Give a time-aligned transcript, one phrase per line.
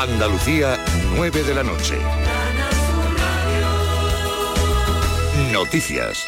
[0.00, 0.78] Andalucía,
[1.16, 1.98] 9 de la noche.
[5.52, 6.24] Noticias.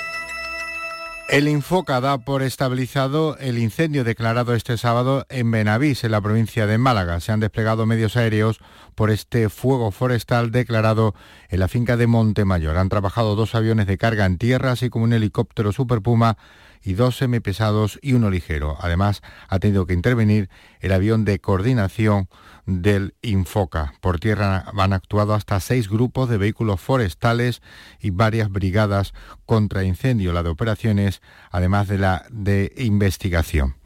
[1.28, 6.66] El Infoca da por estabilizado el incendio declarado este sábado en Benavís, en la provincia
[6.66, 7.20] de Málaga.
[7.20, 8.58] Se han desplegado medios aéreos
[8.96, 11.14] por este fuego forestal declarado
[11.48, 12.76] en la finca de Montemayor.
[12.76, 16.36] Han trabajado dos aviones de carga en tierra, así como un helicóptero Super Puma
[16.82, 18.76] y dos semipesados y uno ligero.
[18.80, 20.48] Además, ha tenido que intervenir
[20.80, 22.28] el avión de coordinación
[22.66, 23.94] del Infoca.
[24.00, 27.62] Por tierra han actuado hasta seis grupos de vehículos forestales
[28.00, 29.12] y varias brigadas
[29.46, 33.76] contra incendio, la de operaciones, además de la de investigación.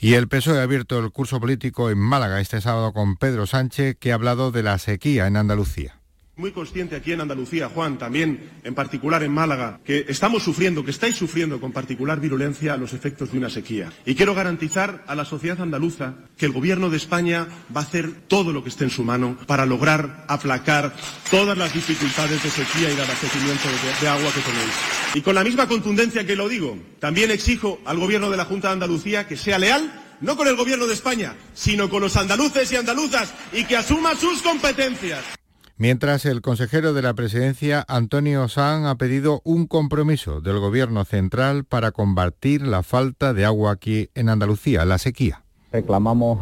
[0.00, 3.96] Y el PSOE ha abierto el curso político en Málaga este sábado con Pedro Sánchez,
[3.98, 5.97] que ha hablado de la sequía en Andalucía
[6.38, 10.92] muy consciente aquí en Andalucía, Juan, también en particular en Málaga, que estamos sufriendo, que
[10.92, 13.92] estáis sufriendo con particular virulencia los efectos de una sequía.
[14.06, 18.12] Y quiero garantizar a la sociedad andaluza que el Gobierno de España va a hacer
[18.28, 20.94] todo lo que esté en su mano para lograr aplacar
[21.28, 24.74] todas las dificultades de sequía y de abastecimiento de, de agua que tenéis.
[25.14, 28.68] Y con la misma contundencia que lo digo, también exijo al Gobierno de la Junta
[28.68, 32.70] de Andalucía que sea leal no con el Gobierno de España, sino con los andaluces
[32.72, 35.37] y andaluzas y que asuma sus competencias.
[35.80, 41.62] Mientras el consejero de la presidencia, Antonio San, ha pedido un compromiso del gobierno central
[41.62, 45.44] para combatir la falta de agua aquí en Andalucía, la sequía.
[45.70, 46.40] Reclamamos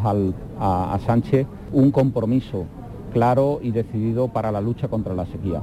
[0.59, 2.65] a, Sánchez un compromiso
[3.13, 5.61] claro y decidido para la lucha contra la sequía.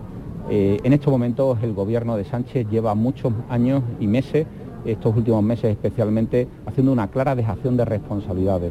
[0.48, 4.46] Eh, en estos momentos el gobierno de Sánchez lleva muchos años y meses,
[4.84, 8.70] estos últimos meses especialmente, haciendo una clara dejación de responsabilidades.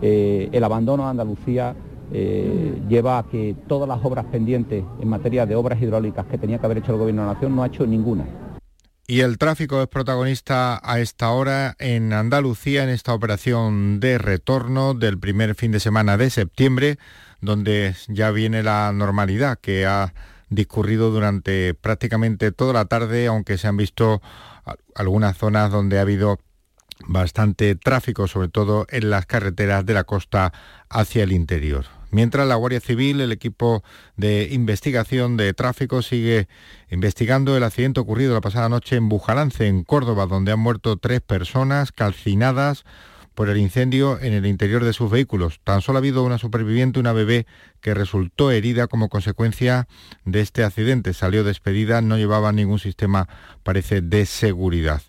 [0.00, 1.74] Eh, el abandono de Andalucía
[2.12, 6.58] eh, lleva a que todas las obras pendientes en materia de obras hidráulicas que tenía
[6.58, 8.24] que haber hecho el Gobierno de la Nación no ha hecho ninguna.
[9.06, 14.94] Y el tráfico es protagonista a esta hora en Andalucía en esta operación de retorno
[14.94, 16.98] del primer fin de semana de septiembre,
[17.42, 20.14] donde ya viene la normalidad que ha
[20.48, 24.22] discurrido durante prácticamente toda la tarde, aunque se han visto
[24.94, 26.38] algunas zonas donde ha habido
[27.06, 30.52] bastante tráfico, sobre todo en las carreteras de la costa
[30.88, 31.84] hacia el interior.
[32.14, 33.82] Mientras la Guardia Civil, el equipo
[34.16, 36.46] de investigación de tráfico, sigue
[36.88, 41.22] investigando el accidente ocurrido la pasada noche en Bujalance, en Córdoba, donde han muerto tres
[41.22, 42.84] personas calcinadas
[43.34, 45.58] por el incendio en el interior de sus vehículos.
[45.64, 47.46] Tan solo ha habido una superviviente, una bebé,
[47.80, 49.88] que resultó herida como consecuencia
[50.24, 51.14] de este accidente.
[51.14, 53.28] Salió despedida, no llevaba ningún sistema,
[53.64, 55.02] parece, de seguridad.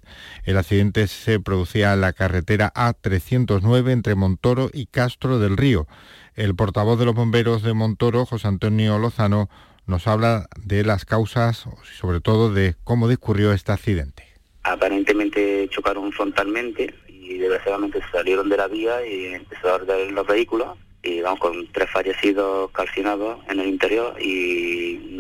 [0.44, 5.88] El accidente se producía en la carretera A309 entre Montoro y Castro del Río.
[6.36, 9.50] El portavoz de los bomberos de Montoro, José Antonio Lozano,
[9.88, 11.66] nos habla de las causas
[11.98, 14.28] sobre todo de cómo discurrió este accidente.
[14.64, 20.78] Aparentemente chocaron frontalmente y desgraciadamente salieron de la vía y empezó a arder los vehículos
[21.04, 25.18] y vamos con tres fallecidos calcinados en el interior y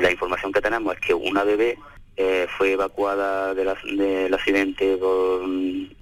[0.00, 1.78] la información que tenemos es que una bebé
[2.20, 5.42] eh, fue evacuada del accidente por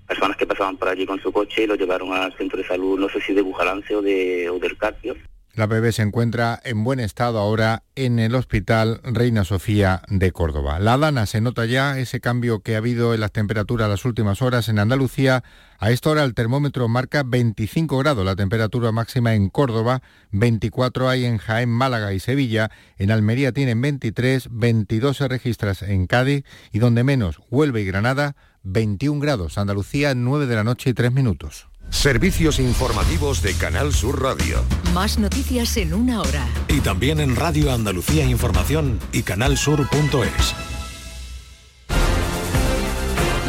[0.06, 2.98] personas que pasaban por allí con su coche y lo llevaron al centro de salud,
[2.98, 5.14] no sé si de Bujalance o, de, o del Carpio.
[5.56, 10.78] La bebé se encuentra en buen estado ahora en el Hospital Reina Sofía de Córdoba.
[10.78, 14.42] La Dana se nota ya ese cambio que ha habido en las temperaturas las últimas
[14.42, 15.44] horas en Andalucía.
[15.78, 21.24] A esta hora el termómetro marca 25 grados, la temperatura máxima en Córdoba, 24 hay
[21.24, 26.80] en Jaén, Málaga y Sevilla, en Almería tienen 23, 22 se registran en Cádiz y
[26.80, 29.56] donde menos, Huelva y Granada, 21 grados.
[29.56, 31.68] Andalucía, 9 de la noche y 3 minutos.
[31.90, 34.62] Servicios informativos de Canal Sur Radio.
[34.92, 36.46] Más noticias en una hora.
[36.68, 40.54] Y también en Radio Andalucía Información y canalsur.es.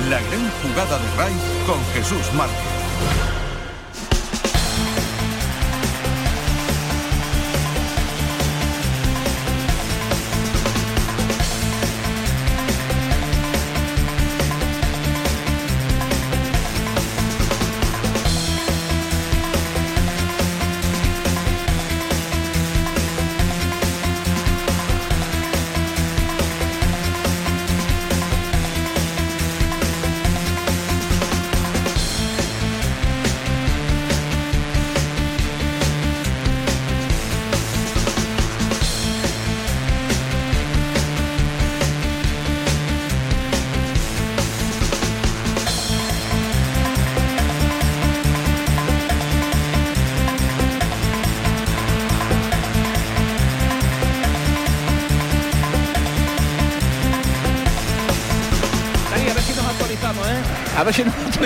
[0.09, 1.33] La gran jugada de RAI
[1.65, 3.36] con Jesús Márquez.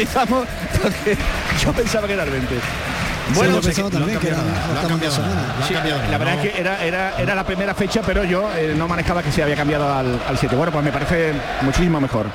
[0.02, 0.48] Actualizamos,
[0.82, 1.18] porque
[1.64, 2.56] yo pensaba que era el 20.
[3.36, 4.38] Bueno, yo pensaba también que era
[6.10, 9.24] la verdad es que era, era, era la primera fecha, pero yo eh, no manejaba
[9.24, 10.56] que se había cambiado al 7.
[10.56, 12.28] Bueno, pues me parece muchísimo mejor.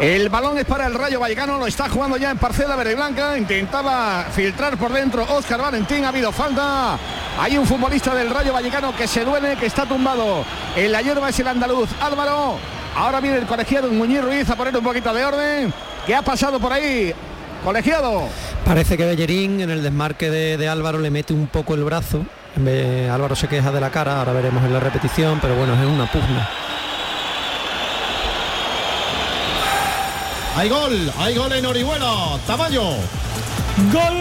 [0.00, 2.94] El balón es para el Rayo Vallecano, lo está jugando ya en parcela verde y
[2.94, 3.36] blanca.
[3.36, 6.98] Intentaba filtrar por dentro Oscar Valentín, ha habido falta.
[7.38, 10.44] Hay un futbolista del Rayo Vallecano que se duele, que está tumbado.
[10.74, 12.58] En la hierba es el andaluz Álvaro.
[12.96, 15.74] Ahora viene el colegiado Muñiz Ruiz a poner un poquito de orden.
[16.10, 17.14] ¿Qué ha pasado por ahí?
[17.62, 18.24] Colegiado.
[18.64, 22.26] Parece que Bellerín en el desmarque de, Álvaro le mete un poco el brazo.
[23.12, 26.10] Álvaro se queja de la cara, ahora veremos en la repetición, pero bueno, es una
[26.10, 26.48] pugna.
[30.56, 32.40] Hay gol, hay gol en Orihuela.
[32.44, 32.88] Tamayo.
[33.92, 34.16] Gol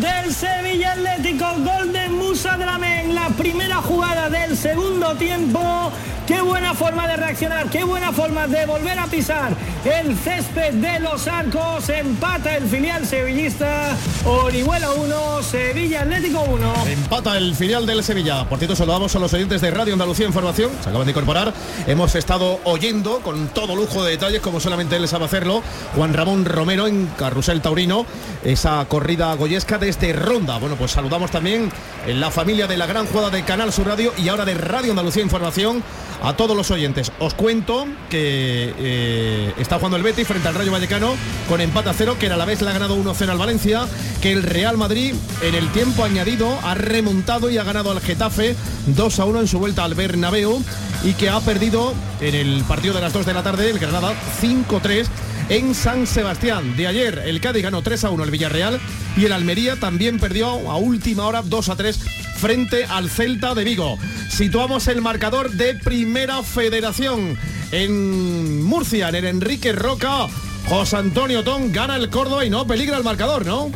[0.00, 5.90] del Sevilla Atlético, gol de Musa Dramen, la primera jugada del segundo tiempo
[6.26, 9.52] Qué buena forma de reaccionar, qué buena forma de volver a pisar
[9.84, 11.88] el césped de los arcos.
[11.88, 13.96] Empata el filial sevillista.
[14.24, 16.74] Orihuela 1, Sevilla Atlético 1.
[16.86, 18.48] Empata el filial del Sevilla.
[18.48, 20.70] Por cierto, saludamos a los oyentes de Radio Andalucía Información.
[20.82, 21.52] Se acaban de incorporar.
[21.86, 25.62] Hemos estado oyendo con todo lujo de detalles, como solamente él sabe hacerlo,
[25.94, 28.06] Juan Ramón Romero en Carrusel Taurino.
[28.42, 30.58] Esa corrida goyesca desde Ronda.
[30.58, 31.70] Bueno, pues saludamos también
[32.06, 34.92] en la familia de la gran jugada de Canal Sur Radio y ahora de Radio
[34.92, 35.82] Andalucía Información
[36.22, 37.12] a todos los oyentes.
[37.18, 41.14] Os cuento que eh, está jugando el Betis frente al Rayo Vallecano
[41.48, 43.86] con empate a cero, que a la vez le ha ganado 1-0 al Valencia,
[44.20, 48.56] que el Real Madrid en el tiempo añadido ha remontado y ha ganado al Getafe
[48.86, 50.62] 2 1 en su vuelta al Bernabéu
[51.02, 54.14] y que ha perdido en el partido de las 2 de la tarde el Granada
[54.40, 55.06] 5-3
[55.48, 56.76] en San Sebastián.
[56.76, 58.80] De ayer el Cádiz ganó 3 a 1 el Villarreal
[59.16, 61.98] y el Almería también perdió a última hora 2 a 3
[62.36, 63.98] frente al Celta de Vigo.
[64.28, 67.38] Situamos el marcador de Primera Federación
[67.72, 70.28] en Murcia, en el Enrique Roca.
[70.68, 73.70] José Antonio Ton gana el Córdoba y no peligra el marcador, ¿no?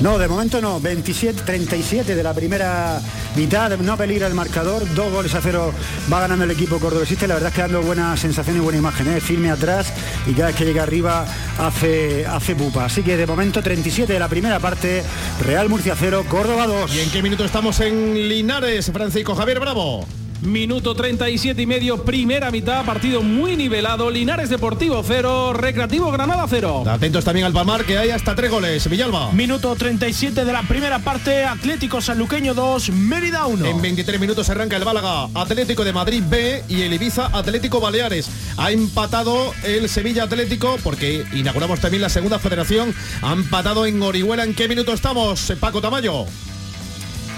[0.00, 0.80] No, de momento no.
[0.80, 3.00] 27-37 de la primera
[3.34, 3.76] mitad.
[3.78, 4.82] No peligra el marcador.
[4.94, 5.72] Dos goles a cero
[6.12, 7.26] va ganando el equipo cordobesista.
[7.26, 9.08] La verdad es que dando buena sensación y buena imagen.
[9.08, 9.20] ¿eh?
[9.20, 9.92] Firme atrás
[10.26, 11.26] y cada vez que llega arriba
[11.58, 12.84] hace, hace pupa.
[12.84, 15.02] Así que de momento 37 de la primera parte.
[15.44, 16.94] Real Murcia 0, Córdoba 2.
[16.94, 20.06] ¿Y en qué minuto estamos en Linares, Francisco Javier Bravo?
[20.42, 24.08] Minuto 37 y medio, primera mitad, partido muy nivelado.
[24.08, 26.84] Linares Deportivo 0, Recreativo Granada 0.
[26.86, 28.88] Atentos también al Palmar, que hay hasta tres goles.
[28.88, 29.32] Villalba.
[29.32, 33.66] Minuto 37 de la primera parte, Atlético Sanluqueño 2, Mérida 1.
[33.66, 38.30] En 23 minutos arranca el Bálaga, Atlético de Madrid B y el Ibiza Atlético Baleares.
[38.56, 42.94] Ha empatado el Sevilla Atlético, porque inauguramos también la segunda federación.
[43.22, 44.44] Ha empatado en Orihuela.
[44.44, 46.26] ¿En qué minuto estamos, Paco Tamayo?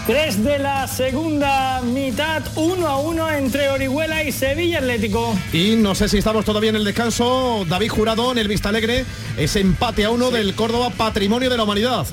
[0.06, 5.34] 3 de la segunda mitad, 1 a 1 entre Orihuela y Sevilla Atlético.
[5.52, 9.04] Y no sé si estamos todavía en el descanso, David Jurado en el Vista Alegre,
[9.36, 12.06] ese empate a uno del Córdoba Patrimonio de la Humanidad.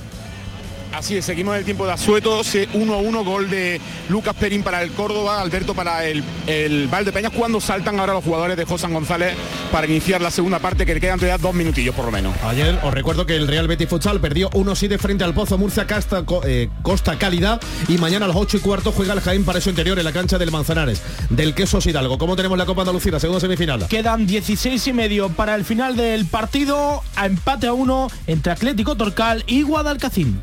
[0.97, 2.41] Así es, seguimos en el tiempo de asueto,
[2.73, 3.79] 1 a 1, gol de
[4.09, 8.57] Lucas Perín para el Córdoba, Alberto para el, el Valdepeñas, cuando saltan ahora los jugadores
[8.57, 9.35] de José González
[9.71, 12.35] para iniciar la segunda parte, que le quedan todavía dos minutillos por lo menos.
[12.43, 16.23] Ayer os recuerdo que el Real Betis Futsal perdió 1-7 frente al Pozo Murcia Casta,
[16.45, 19.69] eh, Costa Cálida y mañana a las 8 y cuarto juega el Jaén para su
[19.69, 22.17] interior en la cancha del Manzanares, del Quesos Hidalgo.
[22.17, 23.87] ¿Cómo tenemos la Copa Andalucía, la segunda semifinal?
[23.87, 28.95] Quedan 16 y medio para el final del partido, a empate a uno entre Atlético
[28.95, 30.41] Torcal y Guadalcacín.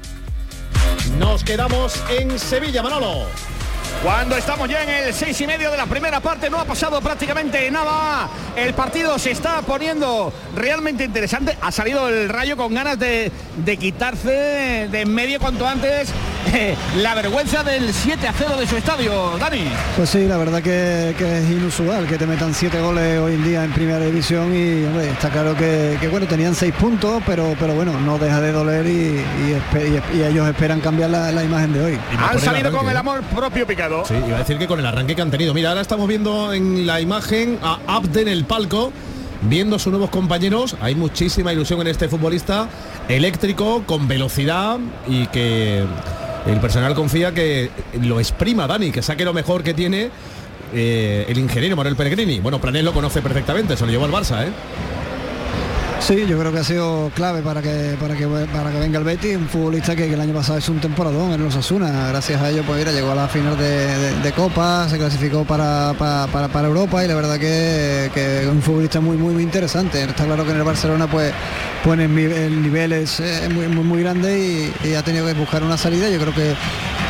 [1.19, 3.27] Nos quedamos en Sevilla, Manolo.
[4.05, 7.01] Cuando estamos ya en el seis y medio de la primera parte, no ha pasado
[7.01, 8.29] prácticamente nada.
[8.55, 11.57] El partido se está poniendo realmente interesante.
[11.63, 13.33] Ha salido el rayo con ganas de,
[13.65, 16.13] de quitarse de en medio cuanto antes
[16.53, 19.65] eh, la vergüenza del 7 a 0 de su estadio, Dani.
[19.97, 23.65] Pues sí, la verdad que, es inusual que te metan siete goles hoy en día
[23.65, 28.19] en primera división y está claro que, bueno, tenían seis puntos, pero, pero bueno, no
[28.19, 29.25] deja de doler y,
[30.15, 32.01] ellos esperan cambiar la, imagen de hoy.
[32.19, 33.94] Han salido con el amor propio picado.
[34.05, 35.55] Sí, iba a decir que con el arranque que han tenido.
[35.55, 38.93] Mira, ahora estamos viendo en la imagen a Abde en el palco
[39.43, 40.77] viendo a sus nuevos compañeros.
[40.81, 42.69] Hay muchísima ilusión en este futbolista
[43.09, 45.85] eléctrico, con velocidad y que
[46.47, 47.71] el personal confía que
[48.01, 50.11] lo exprima Dani, que saque lo mejor que tiene
[50.73, 52.41] eh, el ingeniero Manuel Pellegrini.
[52.41, 54.53] Bueno, Planel lo conoce perfectamente, se lo llevó al Barça, ¿eh?
[56.07, 59.05] Sí, yo creo que ha sido clave para que para que para que venga el
[59.07, 62.09] Betis, un futbolista que, el año pasado es un temporadón en los Asuna.
[62.09, 66.69] Gracias a ello, pues mira, llegó a la final de, Copa, se clasificó para, para,
[66.69, 70.03] Europa y la verdad que, es un futbolista muy, muy, muy interesante.
[70.03, 71.33] Está claro que en el Barcelona pues
[71.83, 73.23] pone el nivel es,
[73.55, 76.11] muy, muy, grande y, ha tenido que buscar una salida.
[76.11, 76.55] Yo creo que,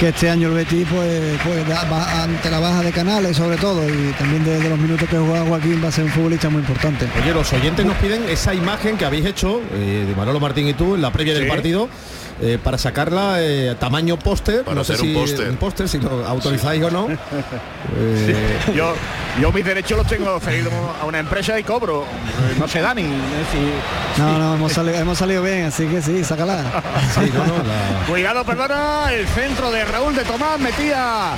[0.04, 4.12] que este año el Betis pues, pues ante la baja de canales sobre todo y
[4.18, 7.06] también desde los minutos que juega Joaquín va a ser un futbolista muy importante.
[7.22, 10.74] Oye, los oyentes nos piden esa imagen que habéis hecho eh, de Manolo Martín y
[10.74, 11.88] tú en la previa del partido
[12.40, 14.64] eh, para sacarla eh, tamaño póster.
[14.74, 17.08] No sé si un póster, si lo autorizáis o no.
[17.96, 18.94] Eh, yo,
[19.40, 22.04] yo mis derechos los tengo cedido a una empresa y cobro.
[22.58, 23.04] No sé, Dani.
[24.18, 26.64] No, no, hemos salido, hemos salido bien, así que sí, sácala.
[28.08, 31.32] Cuidado, perdona, el centro de Raúl de Tomás metía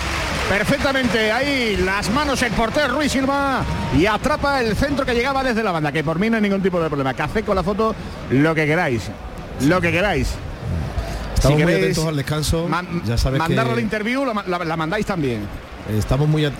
[0.48, 3.62] perfectamente ahí las manos el portero Ruiz Silva
[3.98, 6.62] y atrapa el centro que llegaba desde la banda, que por mí no hay ningún
[6.62, 7.14] tipo de problema.
[7.14, 7.94] Que hace con la foto
[8.30, 9.10] lo que queráis.
[9.60, 10.28] Lo que queráis.
[11.36, 12.68] Estamos muy atentos al descanso.
[13.04, 15.40] ya sabes mandarlo al interview, la, mandáis también.
[15.96, 16.50] Estamos muy,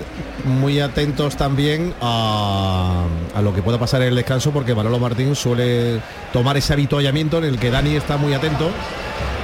[0.45, 3.05] muy atentos también a,
[3.43, 6.01] lo que pueda pasar en el descanso porque Manolo Martín suele
[6.33, 8.71] tomar ese habituallamiento en el que Dani está muy atento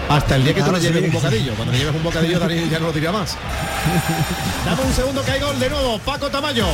[0.09, 1.55] hasta el día que tú le lleves un bocadillo.
[1.55, 3.37] Cuando le lleves un bocadillo, Dani ya no lo diría más.
[4.65, 5.99] Dame un segundo que hay gol de nuevo.
[5.99, 6.67] Paco Tamayo.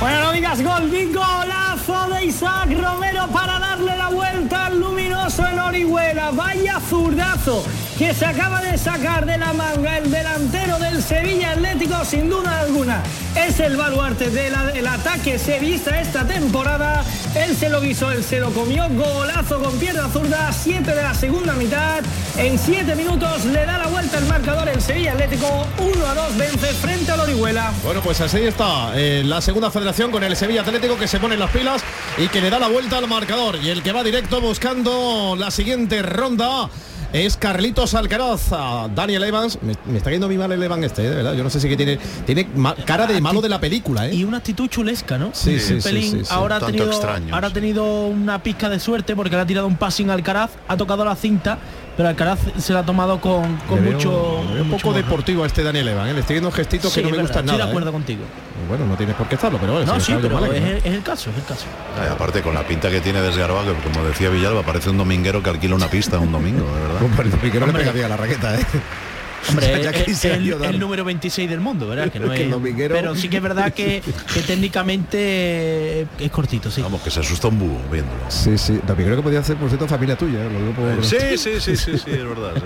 [0.00, 4.80] Bueno, no digas gol, golazo de Isaac Romero para darle la vuelta al
[5.22, 6.32] en Orihuela.
[6.32, 7.64] Vaya zurdazo
[7.96, 12.60] que se acaba de sacar de la manga el delantero del Sevilla Atlético sin duda
[12.60, 13.02] alguna.
[13.36, 17.04] Es el baluarte del ataque sevista esta temporada.
[17.36, 18.88] Él se lo guisó, él se lo comió.
[18.90, 22.02] Golazo con pierna zurda, 7 de la segunda mitad.
[22.36, 25.66] En 7 minutos le da la vuelta el marcador el Sevilla Atlético.
[25.78, 27.72] 1 a 2 vence frente al Orihuela.
[27.84, 31.34] Bueno, pues así está eh, la segunda federación con el Sevilla Atlético que se pone
[31.34, 31.82] en las pilas
[32.18, 33.56] y que le da la vuelta al marcador.
[33.62, 36.68] Y el que va directo buscando la siguiente ronda
[37.12, 38.50] es Carlitos Alcaraz.
[38.94, 41.34] Daniel Evans, me, está yendo mi mal el Evans este, de verdad.
[41.34, 42.48] Yo no sé si que tiene tiene
[42.86, 44.14] cara de malo de la película, ¿eh?
[44.14, 45.30] Y una actitud chulesca, ¿no?
[45.32, 46.90] Sí, sí, sí, Ahora, ha tenido,
[47.32, 50.52] ahora ha tenido una pizca de suerte porque le ha tirado un passing al Alcaraz,
[50.68, 51.58] ha tocado la cinta
[51.96, 56.10] pero Alcaraz se la ha tomado con, mucho un poco deportivo a este Daniel Evans
[56.10, 56.14] ¿eh?
[56.14, 57.92] le estoy viendo gestitos que no me gustan nada estoy de acuerdo ¿eh?
[57.92, 58.22] contigo
[58.68, 61.36] bueno no tienes por qué estarlo pero bueno no, sí, pero es, el caso es
[61.36, 61.66] el caso
[62.10, 65.50] aparte con la pinta que tiene desgarbado que como decía Villalba parece un dominguero que
[65.50, 68.66] alquila una pista un domingo de verdad un dominguero le pegaría la raqueta ¿eh?
[69.48, 72.10] Hombre, es el, número 26 del mundo, ¿verdad?
[72.10, 72.48] Que no es,
[72.88, 74.02] pero sí que es verdad que,
[74.46, 76.82] técnicamente es cortito, sí.
[76.82, 78.20] Vamos, que se asusta un búho viéndolo.
[78.28, 78.80] Sí, sí.
[78.86, 80.40] También creo que podía ser, por cierto, familia tuya.
[80.40, 80.48] ¿eh?
[80.96, 82.54] Lo sí, sí, sí, sí, sí, es verdad.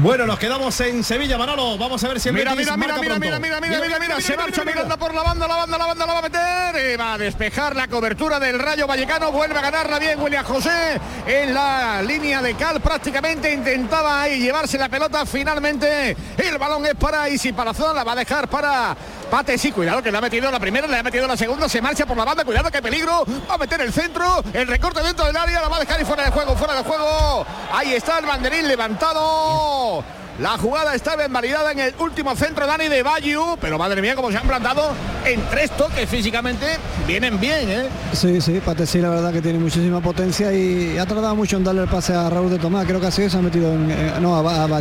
[0.00, 1.76] Bueno, nos quedamos en Sevilla, Manolo.
[1.76, 4.36] Vamos a ver si el mira, mira, mira, mira, mira, mira, mira, mira, mira, se
[4.36, 6.92] marcha Miranda por la banda, la banda, la banda la va a meter.
[6.92, 9.32] Y va a despejar la cobertura del Rayo Vallecano.
[9.32, 12.80] Vuelve a ganarla bien William José en la línea de cal.
[12.80, 15.26] Prácticamente intentaba ahí llevarse la pelota.
[15.26, 15.97] Finalmente
[16.36, 17.94] el balón es para Isi Palazón.
[17.94, 18.96] La va a dejar para
[19.30, 21.82] Pate, sí, cuidado que le ha metido la primera, le ha metido la segunda, se
[21.82, 25.26] marcha por la banda, cuidado que peligro, va a meter el centro, el recorte dentro
[25.26, 27.46] del área, la va a dejar y fuera de juego, fuera de juego.
[27.70, 30.02] Ahí está el banderín levantado.
[30.38, 34.30] La jugada estaba invalidada en el último centro Dani de Bayu, pero madre mía como
[34.30, 34.92] se han plantado
[35.24, 36.64] en tres toques físicamente,
[37.08, 37.88] vienen bien, ¿eh?
[38.12, 41.64] Sí, sí, Pate sí, la verdad que tiene muchísima potencia y ha tardado mucho en
[41.64, 44.36] darle el pase a Raúl de Tomás, creo que así se ha metido en, no,
[44.36, 44.80] a, a,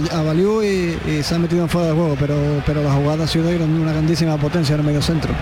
[0.63, 3.57] y, se ha metido en fuera de juego, pero, pero la jugada ha sido de
[3.57, 5.33] una grandísima potencia en el medio centro.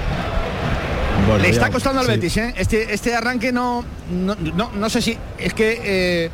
[1.41, 2.53] Le está costando al Betis, ¿eh?
[2.57, 6.29] Este, este arranque no, no, no, sé si es que eh,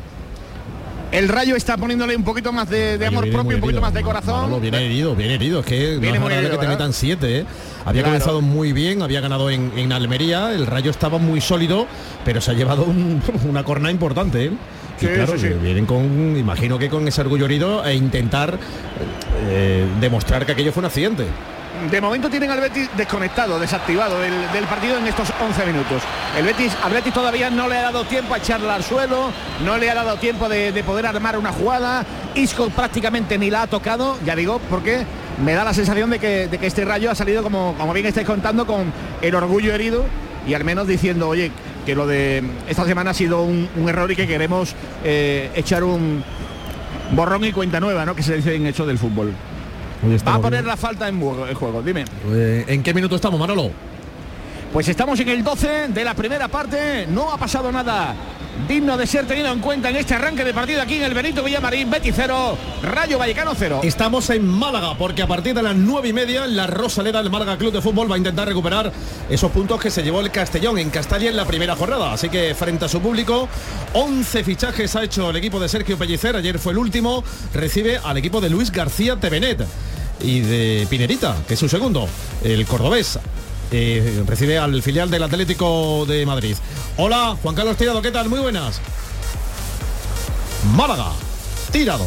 [1.12, 4.60] el Rayo está poniéndole un poquito más de, amor propio, un poquito más de corazón.
[4.60, 5.60] viene herido, viene herido.
[5.60, 7.40] Es que no es que te metan siete.
[7.40, 7.44] ¿eh?
[7.84, 10.52] Había comenzado muy bien, había ganado en, Almería.
[10.52, 11.86] El Rayo estaba muy sólido,
[12.24, 12.86] pero se ha llevado
[13.48, 14.46] una corna importante.
[14.46, 14.52] ¿eh?
[14.98, 18.58] claro, vienen con, imagino que con ese orgullo herido e intentar
[19.50, 21.26] eh, demostrar que aquello fue un accidente
[21.90, 26.02] de momento tienen al Betis desconectado, desactivado del, partido en estos 11 minutos.
[26.36, 29.30] El Betis, al Betis todavía no le ha dado tiempo a echarla al suelo,
[29.64, 32.04] no le ha dado tiempo de, poder armar una jugada.
[32.34, 35.04] Isco prácticamente ni la ha tocado, ya digo, porque
[35.44, 38.66] me da la sensación de que, este rayo ha salido, como, como bien estáis contando,
[38.66, 40.04] con el orgullo herido
[40.46, 41.50] y al menos diciendo, oye,
[41.84, 44.74] que lo de esta semana ha sido un, error y que queremos
[45.04, 46.22] eh, echar un
[47.12, 48.14] borrón y cuenta nueva, ¿no?
[48.14, 49.34] Que se dice en hecho del fútbol.
[50.26, 52.04] Va a poner la falta en juego, dime.
[52.32, 53.70] Eh, ¿En qué minuto estamos, Manolo?
[54.72, 58.14] Pues estamos en el 12 de la primera parte, no ha pasado nada
[58.68, 61.42] digno de ser tenido en cuenta en este arranque de partido aquí en el Benito
[61.42, 63.80] Villamarín, Betis 0, Rayo Vallecano 0.
[63.82, 67.56] Estamos en Málaga porque a partir de las nueve y media la Rosaleda del Málaga
[67.56, 68.92] Club de Fútbol va a intentar recuperar
[69.28, 72.12] esos puntos que se llevó el Castellón en Castalia en la primera jornada.
[72.12, 73.48] Así que frente a su público,
[73.94, 78.16] 11 fichajes ha hecho el equipo de Sergio Pellicer, ayer fue el último, recibe al
[78.16, 79.66] equipo de Luis García Tevenet
[80.22, 82.08] y de Pinerita, que es su segundo,
[82.42, 83.18] el cordobés.
[83.70, 86.56] Eh, recibe al filial del Atlético de Madrid.
[86.98, 88.28] Hola, Juan Carlos Tirado, ¿qué tal?
[88.28, 88.80] Muy buenas.
[90.74, 91.12] Málaga,
[91.70, 92.06] Tirado.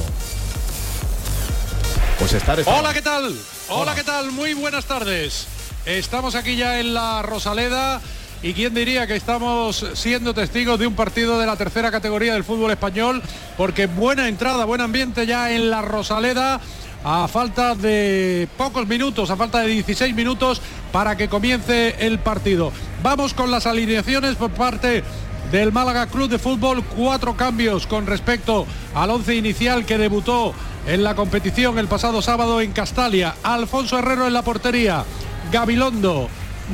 [2.20, 2.62] pues estar...
[2.66, 3.36] Hola, ¿qué tal?
[3.70, 4.32] Hola, ¿qué tal?
[4.32, 5.48] Muy buenas tardes.
[5.86, 8.00] Estamos aquí ya en la Rosaleda
[8.44, 12.44] y quién diría que estamos siendo testigos de un partido de la tercera categoría del
[12.44, 13.24] fútbol español,
[13.58, 16.62] porque buena entrada, buen ambiente ya en la Rosaleda
[17.08, 20.60] a falta de pocos minutos, a falta de 16 minutos
[20.92, 22.72] para que comience el partido.
[23.04, 25.04] Vamos con las alineaciones por parte
[25.52, 30.56] del Málaga Club de Fútbol, cuatro cambios con respecto al once inicial que debutó
[30.88, 33.36] en la competición el pasado sábado en Castalia.
[33.44, 35.06] Alfonso Herrero en la portería,
[35.52, 36.28] Gabilondo,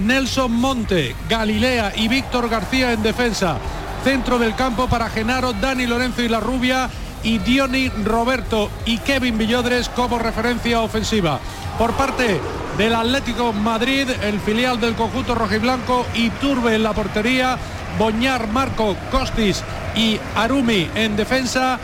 [0.06, 3.58] Nelson Monte, Galilea y Víctor García en defensa.
[4.06, 6.90] Centro del campo para Genaro, Dani Lorenzo y La Rubia
[7.24, 11.40] y Diony Roberto y Kevin Villodres como referencia ofensiva.
[11.78, 12.40] Por parte
[12.78, 17.58] del Atlético Madrid, el filial del conjunto rojiblanco y Turbe en la portería,
[17.98, 19.64] Boñar, Marco, Costis
[19.96, 21.80] y Arumi en defensa,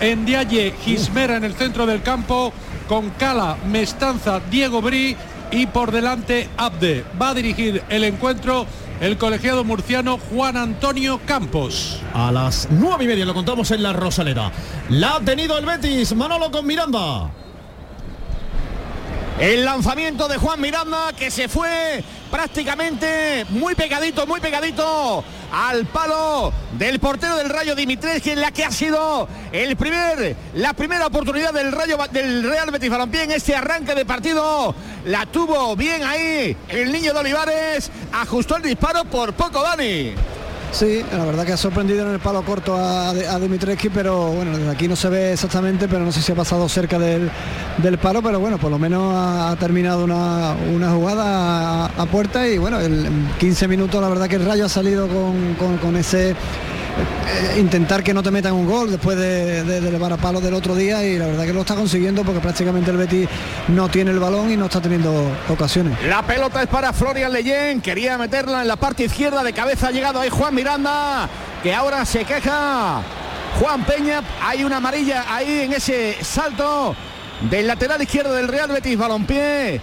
[0.00, 2.52] Endiaye, Gismera en el centro del campo,
[2.88, 5.16] con Cala, Mestanza, Diego Bri
[5.50, 7.04] y por delante Abde.
[7.20, 8.66] Va a dirigir el encuentro
[9.00, 12.00] el colegiado murciano Juan Antonio Campos.
[12.12, 14.52] A las nueve y media lo contamos en la Rosaleda.
[14.90, 17.30] La ha tenido el Betis, Manolo con Miranda.
[19.40, 26.52] El lanzamiento de Juan Miranda que se fue prácticamente muy pegadito, muy pegadito al palo
[26.78, 31.52] del portero del Rayo Dimitres, es la que ha sido el primer, la primera oportunidad
[31.52, 34.74] del Rayo del Real Betis Balompié en este arranque de partido.
[35.06, 40.14] La tuvo bien ahí el niño de Olivares, ajustó el disparo por poco Dani.
[40.72, 43.40] Sí, la verdad que ha sorprendido en el palo corto a, a
[43.92, 46.98] pero bueno, desde aquí no se ve exactamente, pero no sé si ha pasado cerca
[46.98, 47.28] del,
[47.78, 52.58] del palo, pero bueno, por lo menos ha, terminado una, una jugada a, puerta y
[52.58, 56.36] bueno, en 15 minutos la verdad que el Rayo ha salido con, con, ese
[57.58, 60.74] intentar que no te metan un gol después de, de, elevar a palo del otro
[60.74, 63.28] día y la verdad que lo está consiguiendo porque prácticamente el Betis
[63.68, 65.96] no tiene el balón y no está teniendo ocasiones.
[66.06, 69.90] La pelota es para Florian Leyen, quería meterla en la parte izquierda de cabeza, ha
[69.90, 71.28] llegado ahí Juan Miranda,
[71.62, 73.02] que ahora se queja.
[73.58, 76.94] Juan Peña, hay una amarilla ahí en ese salto
[77.50, 79.80] del lateral izquierdo del Real Betis Balompié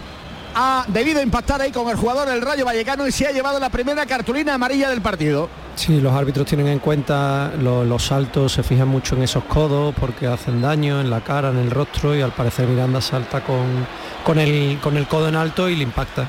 [0.60, 3.70] ha debido impactar ahí con el jugador del Rayo Vallecano y se ha llevado la
[3.70, 5.50] primera cartulina amarilla del partido.
[5.78, 10.26] Sí, los árbitros tienen en cuenta los saltos, se fijan mucho en esos codos porque
[10.26, 13.86] hacen daño en la cara, en el rostro y al parecer Miranda salta con,
[14.24, 16.28] con, el, con el codo en alto y le impacta.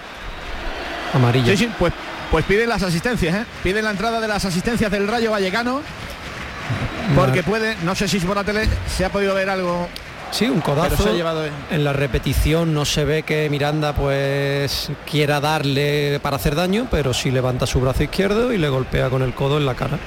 [1.14, 1.52] Amarilla.
[1.52, 1.94] Sí, sí, pues,
[2.30, 3.46] pues piden las asistencias, ¿eh?
[3.62, 5.80] piden la entrada de las asistencias del Rayo Vallecano
[7.16, 9.88] porque puede, no sé si por la tele se ha podido ver algo
[10.30, 11.08] Sí, un codazo.
[11.70, 17.14] En la repetición no se ve que Miranda pues quiera darle para hacer daño, pero
[17.14, 19.98] sí levanta su brazo izquierdo y le golpea con el codo en la cara.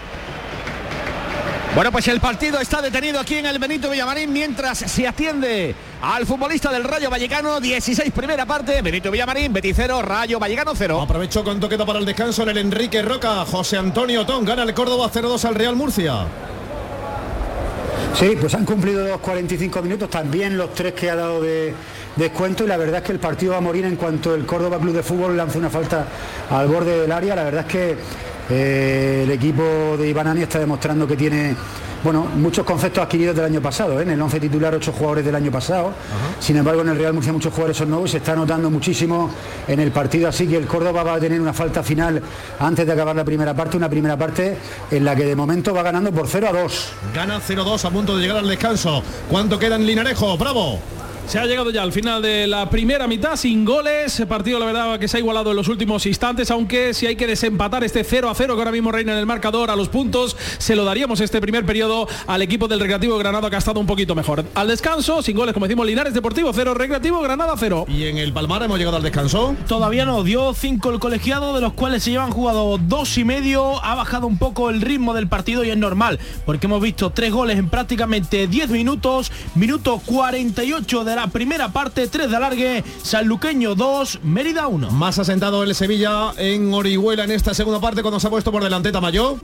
[1.74, 6.26] Bueno, pues el partido está detenido aquí en el Benito Villamarín mientras se atiende al
[6.26, 7.62] futbolista del Rayo Vallecano.
[7.62, 11.02] 16 primera parte, Benito Villamarín, Beticero, Rayo Vallecano 0.
[11.02, 13.46] Aprovecho con toqueta para el descanso en el Enrique Roca.
[13.46, 16.26] José Antonio Ton gana el Córdoba 0-2 al Real Murcia.
[18.14, 21.74] Sí, pues han cumplido los 45 minutos, también los tres que ha dado de
[22.16, 24.78] descuento y la verdad es que el partido va a morir en cuanto el Córdoba
[24.80, 26.06] Club de Fútbol lanza una falta
[26.50, 27.36] al borde del área.
[27.36, 27.98] La verdad es que
[28.52, 29.64] eh, el equipo
[29.98, 31.56] de Ibanani está demostrando que tiene
[32.04, 34.00] bueno, muchos conceptos adquiridos del año pasado.
[34.00, 34.04] ¿eh?
[34.04, 35.94] En el 11 titular, ocho jugadores del año pasado.
[36.40, 39.30] Sin embargo, en el Real Murcia muchos jugadores son nuevos y se está notando muchísimo
[39.68, 40.28] en el partido.
[40.28, 42.22] Así que el Córdoba va a tener una falta final
[42.60, 43.78] antes de acabar la primera parte.
[43.78, 44.58] Una primera parte
[44.90, 46.90] en la que de momento va ganando por 0 a 2.
[47.14, 49.04] Gana 0-2 a punto de llegar al descanso.
[49.30, 50.38] ¿Cuánto queda en Linarejo?
[50.38, 50.80] ¡Bravo!
[51.28, 54.20] Se ha llegado ya al final de la primera mitad sin goles.
[54.20, 57.16] El partido, la verdad, que se ha igualado en los últimos instantes, aunque si hay
[57.16, 59.88] que desempatar este 0 a 0 que ahora mismo reina en el marcador a los
[59.88, 63.80] puntos, se lo daríamos este primer periodo al equipo del Recreativo Granada que ha estado
[63.80, 64.44] un poquito mejor.
[64.56, 67.86] Al descanso, sin goles, como decimos, Linares Deportivo 0, Recreativo Granada 0.
[67.88, 69.56] ¿Y en el Palmar hemos llegado al descanso?
[69.68, 73.84] Todavía no, dio 5 el colegiado, de los cuales se llevan jugado dos y medio.
[73.86, 77.32] Ha bajado un poco el ritmo del partido y es normal, porque hemos visto tres
[77.32, 79.32] goles en prácticamente 10 minutos.
[79.56, 84.92] Minuto 48 de la primera parte 3 de alargue, Sanluqueño 2, Mérida 1.
[84.92, 88.64] Más asentado el Sevilla en Orihuela en esta segunda parte cuando se ha puesto por
[88.64, 89.38] delante Tamayo.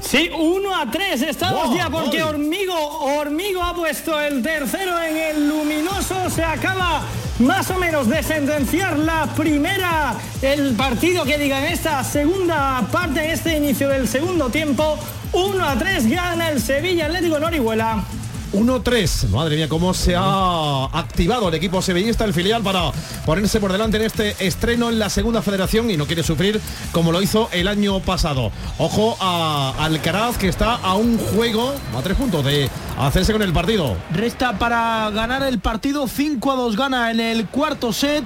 [0.00, 5.48] Sí, 1 a 3 estamos ya porque Hormigo, Hormigo ha puesto el tercero en el
[5.48, 6.30] luminoso.
[6.30, 7.02] Se acaba
[7.40, 13.24] más o menos de sentenciar la primera, el partido que diga en esta segunda parte,
[13.24, 14.96] en este inicio del segundo tiempo.
[15.32, 18.04] 1 a 3 gana el Sevilla Atlético en Orihuela.
[18.52, 19.28] 1-3.
[19.28, 22.90] Madre mía, cómo se ha activado el equipo sevillista, el filial, para
[23.24, 26.60] ponerse por delante en este estreno en la segunda federación y no quiere sufrir
[26.92, 28.52] como lo hizo el año pasado.
[28.78, 33.52] Ojo a Alcaraz, que está a un juego, a tres puntos de hacerse con el
[33.52, 33.96] partido.
[34.12, 38.24] Resta para ganar el partido, 5 a 2 gana en el cuarto set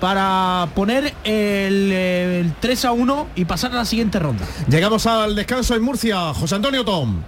[0.00, 4.44] para poner el, el 3 a 1 y pasar a la siguiente ronda.
[4.68, 6.34] Llegamos al descanso en Murcia.
[6.34, 7.22] José Antonio Tom.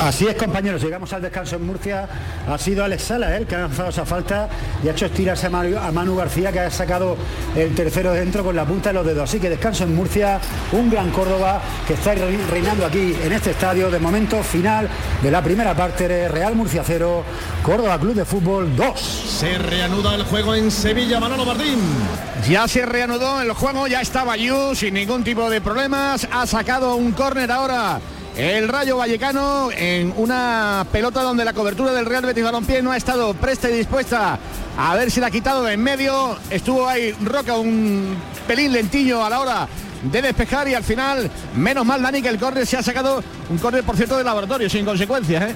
[0.00, 0.82] Así es, compañeros.
[0.82, 2.08] Llegamos al descanso en Murcia.
[2.48, 4.48] Ha sido Alex Sala el que ha lanzado esa falta
[4.82, 7.16] y ha hecho estirarse a Manu, a Manu García, que ha sacado
[7.54, 9.22] el tercero dentro con la punta de los dedos.
[9.22, 10.40] Así que descanso en Murcia.
[10.72, 12.12] Un gran Córdoba que está
[12.50, 13.88] reinando aquí en este estadio.
[13.88, 14.88] De momento final
[15.22, 16.28] de la primera parte.
[16.28, 17.24] Real Murcia 0,
[17.62, 19.00] Córdoba Club de Fútbol 2.
[19.00, 21.78] Se reanuda el juego en Sevilla, Manolo Martín.
[22.48, 26.26] Ya se reanudó el juego, ya estaba Yu sin ningún tipo de problemas.
[26.32, 28.00] Ha sacado un córner ahora
[28.36, 32.96] el Rayo Vallecano en una pelota donde la cobertura del Real Betis Balompié no ha
[32.96, 34.38] estado presta y dispuesta
[34.76, 36.36] a ver si la ha quitado de en medio.
[36.50, 38.16] Estuvo ahí Roca un
[38.46, 39.68] pelín lentillo a la hora
[40.02, 43.58] de despejar y al final, menos mal Dani que el córner se ha sacado un
[43.58, 45.50] córner por cierto de laboratorio sin consecuencias.
[45.50, 45.54] ¿eh?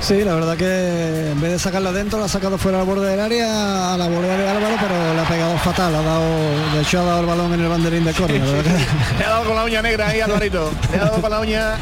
[0.00, 3.10] Sí, la verdad que en vez de sacarla dentro, la ha sacado fuera al borde
[3.10, 6.80] del área, a la borde de Álvaro, pero la ha pegado fatal, ha dado, de
[6.80, 8.40] hecho ha dado el balón en el banderín de córner.
[9.18, 11.76] Le ha dado con la uña negra ahí Alvarito, le ha dado con la uña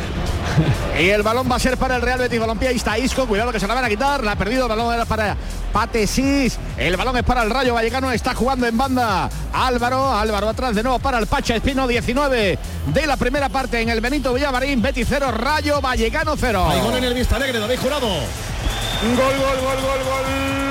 [1.00, 2.68] y el balón va a ser para el Real Betis Balompié.
[2.68, 3.26] Ahí está Isco.
[3.26, 4.24] Cuidado que se la van a quitar.
[4.24, 4.64] La ha perdido.
[4.64, 5.36] El balón era para
[5.72, 6.58] Patesis.
[6.76, 8.10] El balón es para el Rayo Vallecano.
[8.12, 9.28] Está jugando en banda.
[9.52, 10.12] Álvaro.
[10.12, 14.00] Álvaro atrás de nuevo para el Pacha Espino 19 de la primera parte en el
[14.00, 14.82] Benito Villamarín.
[14.82, 15.32] Betis 0.
[15.32, 16.66] Rayo Vallecano 0.
[16.70, 17.58] Hay gol en el Vista Alegre.
[17.58, 18.08] David Jurado.
[18.08, 20.65] Gol, gol, gol, gol, gol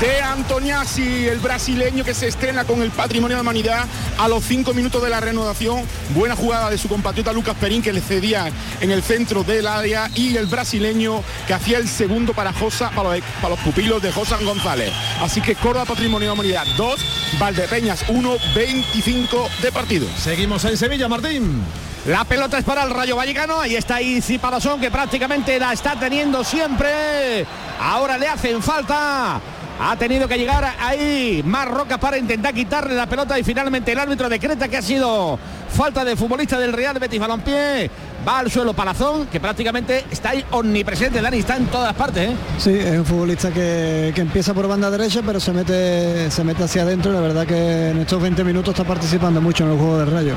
[0.00, 3.84] de Antoniazzi, el brasileño que se estrena con el patrimonio de humanidad
[4.18, 5.82] a los cinco minutos de la reanudación.
[6.14, 10.08] Buena jugada de su compatriota Lucas Perín que le cedía en el centro del área
[10.14, 14.12] y el brasileño que hacía el segundo para Josa, para los, para los pupilos de
[14.12, 14.92] José González.
[15.20, 17.00] Así que Córdoba Patrimonio de Humanidad 2,
[17.40, 20.06] Valdepeñas 1, 25 de partido.
[20.16, 21.62] Seguimos en Sevilla, Martín.
[22.06, 23.60] La pelota es para el Rayo Vallecano.
[23.60, 27.44] Ahí está Isi Palazón que prácticamente la está teniendo siempre.
[27.80, 29.40] Ahora le hacen falta
[29.80, 33.98] ha tenido que llegar ahí más Roca para intentar quitarle la pelota y finalmente el
[33.98, 35.38] árbitro decreta que ha sido
[35.70, 37.90] falta de futbolista del Real Betis Balompié.
[38.26, 42.30] Va al suelo Palazón, que prácticamente está ahí omnipresente, Dani, está en todas partes.
[42.30, 42.36] ¿eh?
[42.58, 46.64] Sí, es un futbolista que, que, empieza por banda derecha, pero se mete, se mete
[46.64, 47.12] hacia adentro.
[47.12, 50.34] La verdad que en estos 20 minutos está participando mucho en el juego del Rayo.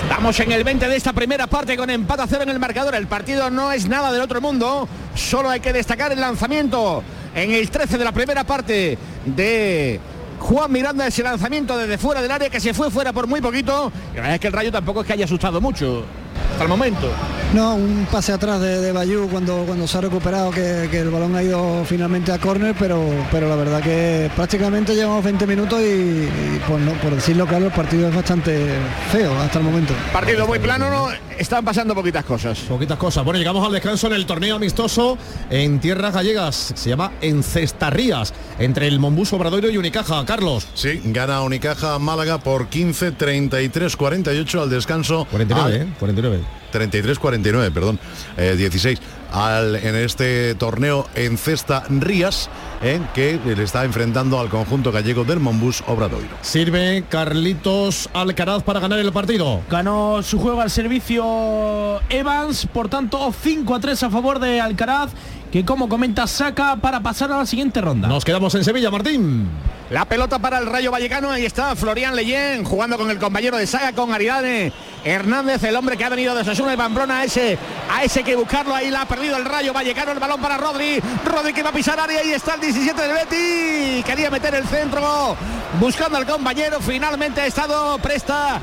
[0.00, 2.94] Estamos en el 20 de esta primera parte con empate a cero en el marcador.
[2.94, 4.88] El partido no es nada del otro mundo.
[5.14, 7.02] Solo hay que destacar el lanzamiento
[7.34, 10.00] en el 13 de la primera parte de
[10.38, 13.92] Juan Miranda ese lanzamiento desde fuera del área que se fue fuera por muy poquito.
[14.12, 16.04] Y la verdad es que el Rayo tampoco es que haya asustado mucho
[16.52, 17.10] hasta el momento.
[17.54, 21.10] No, un pase atrás de, de Bayú cuando, cuando se ha recuperado, que, que, el
[21.10, 25.80] balón ha ido finalmente a córner, pero, pero la verdad que prácticamente llevamos 20 minutos
[25.80, 28.66] y, y por, no, por decirlo claro, el partido es bastante
[29.10, 29.94] feo hasta el momento.
[30.12, 31.08] Partido muy plano, ¿no?
[31.38, 32.58] Están pasando poquitas cosas.
[32.60, 33.24] Poquitas cosas.
[33.24, 35.16] Bueno, llegamos al descanso en el torneo amistoso
[35.50, 36.72] en tierras gallegas.
[36.74, 40.24] Se llama Encestarrías, entre el Mombus Obradoiro y Unicaja.
[40.26, 40.66] Carlos.
[40.74, 45.26] Sí, gana Unicaja Málaga por 15, 33, 48 al descanso.
[45.30, 45.82] 49, al...
[45.82, 45.92] ¿eh?
[46.00, 46.58] 49.
[46.72, 47.98] 33-49, perdón,
[48.36, 48.98] eh, 16.
[49.32, 52.50] Al, en este torneo en Cesta Rías,
[52.82, 56.36] eh, que le está enfrentando al conjunto gallego del Monbus Obradoiro.
[56.42, 59.60] Sirve Carlitos Alcaraz para ganar el partido.
[59.70, 65.10] Ganó su juego al servicio Evans, por tanto 5 a 3 a favor de Alcaraz
[65.52, 68.08] que como comenta saca para pasar a la siguiente ronda.
[68.08, 69.48] Nos quedamos en Sevilla, Martín.
[69.90, 73.66] La pelota para el Rayo Vallecano, ahí está Florian Leyen jugando con el compañero de
[73.66, 74.70] saga, con Aridane
[75.02, 77.56] Hernández, el hombre que ha venido de Sasuna y Pamplona, a ese,
[77.90, 81.00] a ese que buscarlo, ahí la ha perdido el Rayo Vallecano, el balón para Rodri,
[81.24, 84.66] Rodri que va a pisar área, ahí está el 17 del Betty, quería meter el
[84.66, 85.34] centro,
[85.80, 88.60] buscando al compañero, finalmente ha estado presta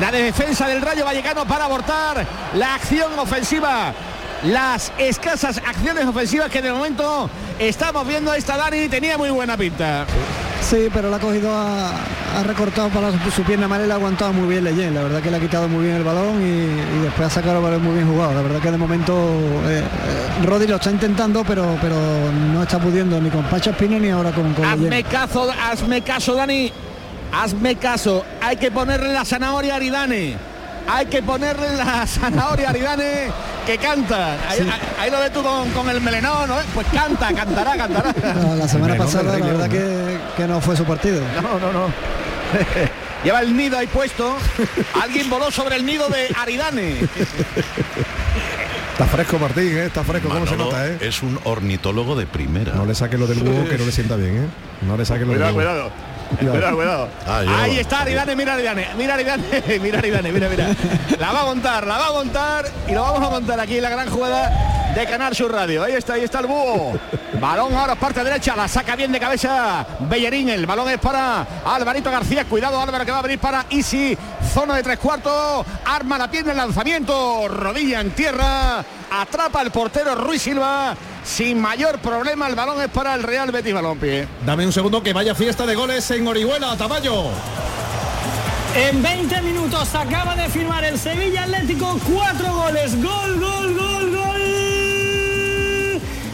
[0.00, 2.24] la defensa del Rayo Vallecano para abortar
[2.54, 3.92] la acción ofensiva
[4.44, 10.06] las escasas acciones ofensivas que de momento estamos viendo esta Dani tenía muy buena pinta.
[10.60, 13.94] Sí, pero la ha cogido, ha, ha recortado para su, su pierna mal y la
[13.94, 14.94] ha aguantado muy bien Leyen.
[14.94, 17.58] La verdad que le ha quitado muy bien el balón y, y después ha sacado
[17.58, 18.34] el balón muy bien jugado.
[18.34, 19.14] La verdad que de momento
[19.66, 21.96] eh, eh, Rodri lo está intentando, pero, pero
[22.52, 25.06] no está pudiendo ni con Pacha Espino ni ahora con, con hazme Leyen.
[25.10, 26.72] caso, hazme caso, Dani.
[27.32, 28.24] Hazme caso.
[28.42, 30.36] Hay que ponerle la zanahoria a Aridane.
[30.90, 33.30] Hay que ponerle la zanahoria a Aridane
[33.68, 34.38] que canta.
[34.48, 34.68] Ahí, sí.
[34.98, 36.56] ahí, lo ves tú con, con, el melenón, ¿no?
[36.72, 38.14] Pues canta, cantará, cantará.
[38.34, 41.20] No, la semana pasada la verdad que, que, no fue su partido.
[41.42, 41.92] No, no, no.
[43.24, 44.38] Lleva el nido ahí puesto.
[45.02, 47.00] Alguien voló sobre el nido de Aridane.
[48.92, 49.84] Está fresco Martín, ¿eh?
[49.84, 50.88] está fresco, ¿cómo se nota?
[50.88, 50.98] ¿eh?
[51.02, 52.72] Es un ornitólogo de primera.
[52.72, 54.46] No le saque lo del búho que no le sienta bien, ¿eh?
[54.86, 55.62] No le saque lo Cuidado, del búho.
[55.62, 55.92] cuidado.
[56.40, 57.08] Cuidado, cuidado.
[57.26, 57.80] Ah, Ahí va.
[57.80, 59.44] está Aridane, mira Aridane, mira Aridane,
[59.80, 60.68] mira Aridane, mira, mira.
[61.18, 63.82] La va a montar, la va a montar y lo vamos a montar aquí en
[63.82, 65.84] la gran jugada de Canal Sur Radio.
[65.84, 66.98] Ahí está, ahí está el búho.
[67.40, 70.48] Balón ahora parte derecha, la saca bien de cabeza Bellerín.
[70.48, 72.44] El balón es para Alvarito García.
[72.44, 74.16] Cuidado Álvaro que va a abrir para Isi.
[74.52, 75.64] Zona de tres cuartos.
[75.84, 77.48] Arma la pierna el lanzamiento.
[77.48, 78.84] Rodilla en tierra.
[79.10, 80.94] Atrapa el portero Ruiz Silva.
[81.28, 84.26] Sin mayor problema el balón es para el Real Betis Balompié.
[84.46, 87.24] Dame un segundo que vaya fiesta de goles en Orihuela, Tamayo.
[88.74, 93.00] En 20 minutos acaba de firmar el Sevilla Atlético cuatro goles.
[93.02, 94.40] Gol, gol, gol, gol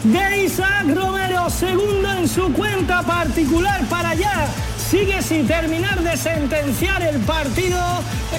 [0.03, 1.49] de Isaac Romero.
[1.49, 4.47] Segundo en su cuenta particular para allá.
[4.97, 7.77] Sigue sin terminar de sentenciar el partido.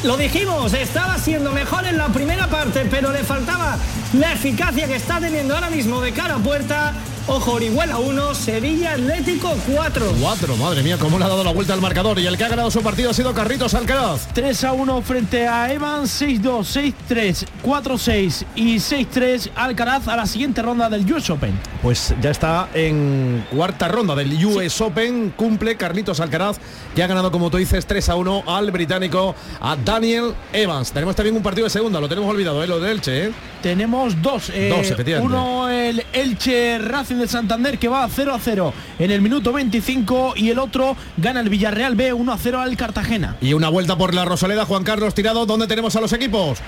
[0.04, 3.76] Lo dijimos, estaba siendo mejor en la primera parte, pero le faltaba
[4.14, 6.94] la eficacia que está teniendo ahora mismo de cara a puerta.
[7.28, 10.12] Ojo, Orihuela 1, Sevilla Atlético 4.
[10.20, 12.20] Cuatro, madre mía, cómo le ha dado la vuelta al marcador.
[12.20, 14.28] Y el que ha ganado su partido ha sido Carritos Alcaraz.
[14.32, 20.62] 3 a 1 frente a Evans, 6-2, 6-3, 4-6 y 6-3 Alcaraz a la siguiente
[20.62, 21.58] ronda del US Open.
[21.82, 25.32] Pues ya está en cuarta ronda del US Open.
[25.36, 26.58] Cumple Carlitos Alcaraz,
[26.94, 30.92] que ha ganado, como tú dices, 3 a 1 al británico, a Daniel Evans.
[30.92, 32.68] Tenemos también un partido de segunda, lo tenemos olvidado, ¿eh?
[32.68, 33.24] lo del Elche.
[33.26, 33.32] ¿eh?
[33.62, 34.48] Tenemos dos.
[34.50, 35.34] eh, Dos, efectivamente.
[35.34, 39.52] Uno el Elche Racing de Santander que va a 0 a 0 en el minuto
[39.52, 43.37] 25 y el otro gana el Villarreal B 1 a 0 al Cartagena.
[43.40, 46.59] Y una vuelta por la Rosaleda, Juan Carlos Tirado, ¿dónde tenemos a los equipos?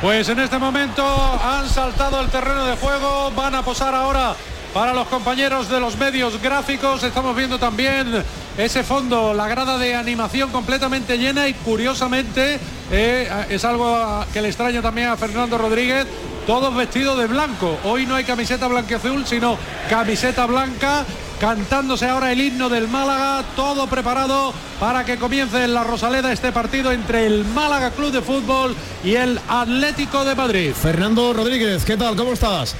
[0.00, 1.04] Pues en este momento
[1.42, 4.34] han saltado el terreno de juego, van a posar ahora
[4.74, 7.02] para los compañeros de los medios gráficos.
[7.04, 8.24] Estamos viendo también
[8.58, 12.58] ese fondo, la grada de animación completamente llena y curiosamente
[12.90, 16.06] eh, es algo que le extraña también a Fernando Rodríguez.
[16.46, 17.78] Todos vestidos de blanco.
[17.84, 19.56] Hoy no hay camiseta blanqueazul, sino
[19.88, 21.04] camiseta blanca.
[21.40, 26.52] Cantándose ahora el himno del Málaga, todo preparado para que comience en la Rosaleda este
[26.52, 30.72] partido entre el Málaga Club de Fútbol y el Atlético de Madrid.
[30.72, 32.14] Fernando Rodríguez, ¿qué tal?
[32.14, 32.76] ¿Cómo estás?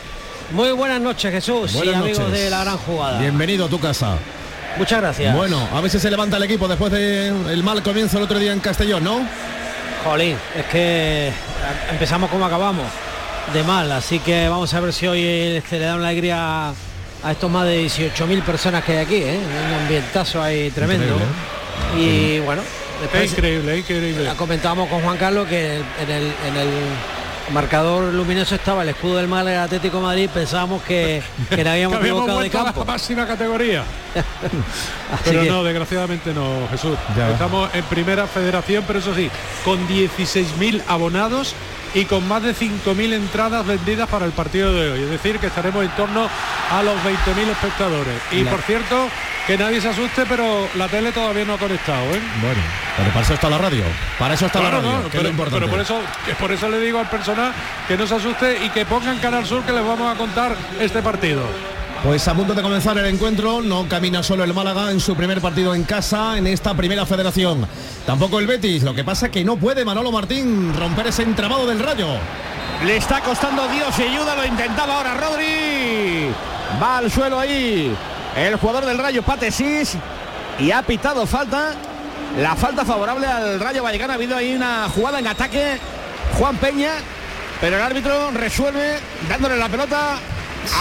[0.53, 2.41] Muy buenas noches, Jesús Buenas y amigos noches.
[2.41, 3.19] de la gran jugada.
[3.19, 4.17] Bienvenido a tu casa.
[4.79, 5.35] Muchas gracias.
[5.37, 8.53] Bueno, a ver si se levanta el equipo después del mal comienzo el otro día
[8.53, 9.21] en Castellón, ¿no?
[10.05, 11.33] Jolín, es que
[11.91, 12.87] empezamos como acabamos,
[13.53, 17.31] de mal, así que vamos a ver si hoy se le da una alegría a
[17.31, 19.39] estos más de 18.000 personas que hay aquí, ¿eh?
[19.69, 21.17] un ambientazo ahí tremendo.
[21.99, 22.63] Y bueno,
[23.01, 24.31] después increíble, increíble.
[24.37, 26.69] comentábamos con Juan Carlos que en el, en el
[27.53, 31.97] marcador luminoso estaba el escudo del Málaga Atlético de Madrid, pensábamos que, que le habíamos
[31.99, 32.81] Que habíamos equivocado de a campo.
[32.81, 33.85] la máxima categoría.
[35.25, 36.97] Pero que- no, desgraciadamente no, Jesús.
[37.17, 37.31] Ya.
[37.31, 39.31] Estamos en primera federación, pero eso sí,
[39.65, 41.55] con 16.000 abonados
[41.95, 45.03] y con más de 5.000 entradas vendidas para el partido de hoy.
[45.05, 46.29] Es decir, que estaremos en torno
[46.71, 48.15] a los 20.000 espectadores.
[48.33, 49.09] Y La- por cierto,
[49.47, 52.03] que nadie se asuste, pero la tele todavía no ha conectado.
[52.15, 52.21] ¿eh?
[52.41, 52.61] Bueno,
[52.97, 53.85] pero para eso está la radio.
[54.19, 55.61] Para eso está Claro, la radio, no, que es pero, lo importante.
[55.67, 57.53] pero por eso que por eso le digo al personal
[57.87, 61.01] que no se asuste y que pongan Canal Sur que les vamos a contar este
[61.03, 61.43] partido.
[62.05, 65.41] Pues a punto de comenzar el encuentro, no camina solo el Málaga en su primer
[65.41, 67.67] partido en casa en esta primera federación.
[68.05, 71.79] Tampoco el Betis, lo que pasa que no puede Manolo Martín romper ese entramado del
[71.79, 72.09] rayo.
[72.85, 76.29] Le está costando Dios y ayuda, lo intentaba ahora Rodri.
[76.83, 77.97] Va al suelo ahí.
[78.37, 79.97] El jugador del Rayo Patesis
[80.59, 81.73] y ha pitado falta.
[82.39, 84.13] La falta favorable al Rayo Vallecano.
[84.13, 85.79] Ha habido ahí una jugada en ataque.
[86.39, 86.93] Juan Peña.
[87.61, 90.15] Pero el árbitro resuelve dándole la pelota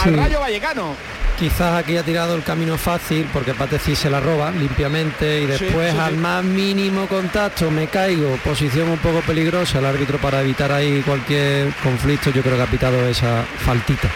[0.02, 0.16] al Sí.
[0.16, 1.13] Rayo Vallecano.
[1.38, 5.64] Quizás aquí ha tirado el camino fácil porque Pateci se la roba limpiamente y Sí,
[5.64, 6.16] después sí, al sí.
[6.18, 11.72] más mínimo contacto me caigo, posición un poco peligrosa, el árbitro para evitar ahí cualquier
[11.82, 14.08] conflicto yo creo que ha pitado esa faltita.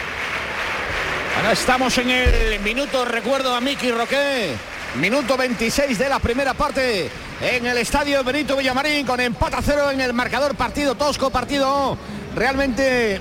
[1.39, 4.53] Ahora estamos en el minuto, recuerdo a Miki Roque,
[5.01, 9.91] minuto 26 de la primera parte en el estadio Benito Villamarín con empate a cero
[9.91, 11.99] en el marcador partido tosco, partido
[12.37, 13.21] realmente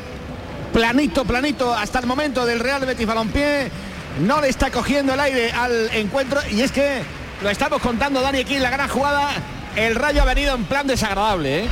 [0.71, 3.71] planito, planito hasta el momento del Real Betis Balompié.
[4.19, 7.01] No le está cogiendo el aire al encuentro y es que
[7.41, 9.29] lo estamos contando Dani aquí en la gran jugada.
[9.75, 11.67] El Rayo ha venido en plan desagradable, ¿eh?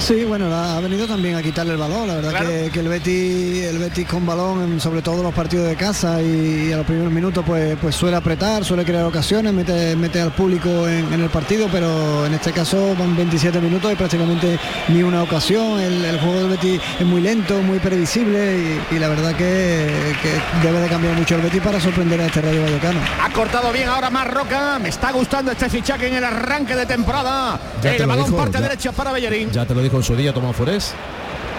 [0.00, 2.08] Sí, bueno, ha venido también a quitarle el balón.
[2.08, 2.48] La verdad Claro.
[2.48, 6.20] que, que el Betis, el Betis con balón, en- sobre todo los partidos de casa
[6.22, 10.32] y, a los primeros minutos, pues, pues suele apretar, suele crear ocasiones, mete, mete al
[10.32, 14.58] público en, en el partido, pero en este caso van 27 minutos y prácticamente
[14.88, 15.78] ni una ocasión.
[15.78, 19.86] El, el juego del Betis es muy lento, muy previsible y, y la verdad que,
[20.22, 22.98] que debe de cambiar mucho el Betis para sorprender a este Rayo Vallecano.
[23.22, 24.78] Ha cortado bien ahora más Roca.
[24.80, 27.60] Me está gustando este fichaje en el arranque de temporada.
[27.82, 28.60] Ya el balón dijo, parte ya.
[28.62, 29.50] derecha para Bellerín.
[29.50, 30.94] Ya te lo dijo en su día Tomás Forés.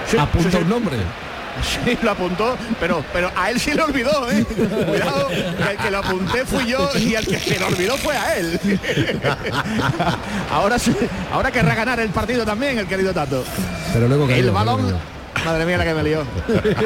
[0.10, 0.63] Sí, Apunta sí, sí.
[0.63, 0.98] un nombre.
[1.86, 4.46] Sí, lo apuntó, pero, pero a él sí lo olvidó, ¿eh?
[4.46, 8.15] Cuidado, que el que lo apunté fui yo y el que se lo olvidó fue
[8.15, 8.60] a él.
[10.52, 10.96] ahora sí,
[11.32, 13.44] ahora querrá ganar el partido también, el querido Tato.
[13.94, 14.82] Pero luego el cayó, balón.
[14.84, 14.98] luego
[15.46, 16.24] Madre mía la que me lió.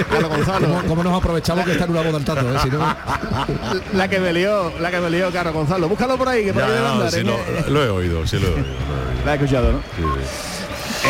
[0.10, 0.68] Carlos Gonzalo.
[0.68, 2.50] ¿Cómo, cómo nos aprovechamos que está en una boda al tato?
[2.56, 2.58] eh?
[2.64, 2.96] Si no-
[3.94, 5.90] La que me lió, la que me lió, Carlos Gonzalo.
[5.90, 7.24] Búscalo por ahí, que por Ya, ahí debe no, andar, sí, ¿eh?
[7.24, 8.62] lo, lo he oído, sí lo he oído.
[8.64, 9.26] lo he oído.
[9.26, 9.80] La he escuchado, ¿no?
[9.80, 10.04] Sí.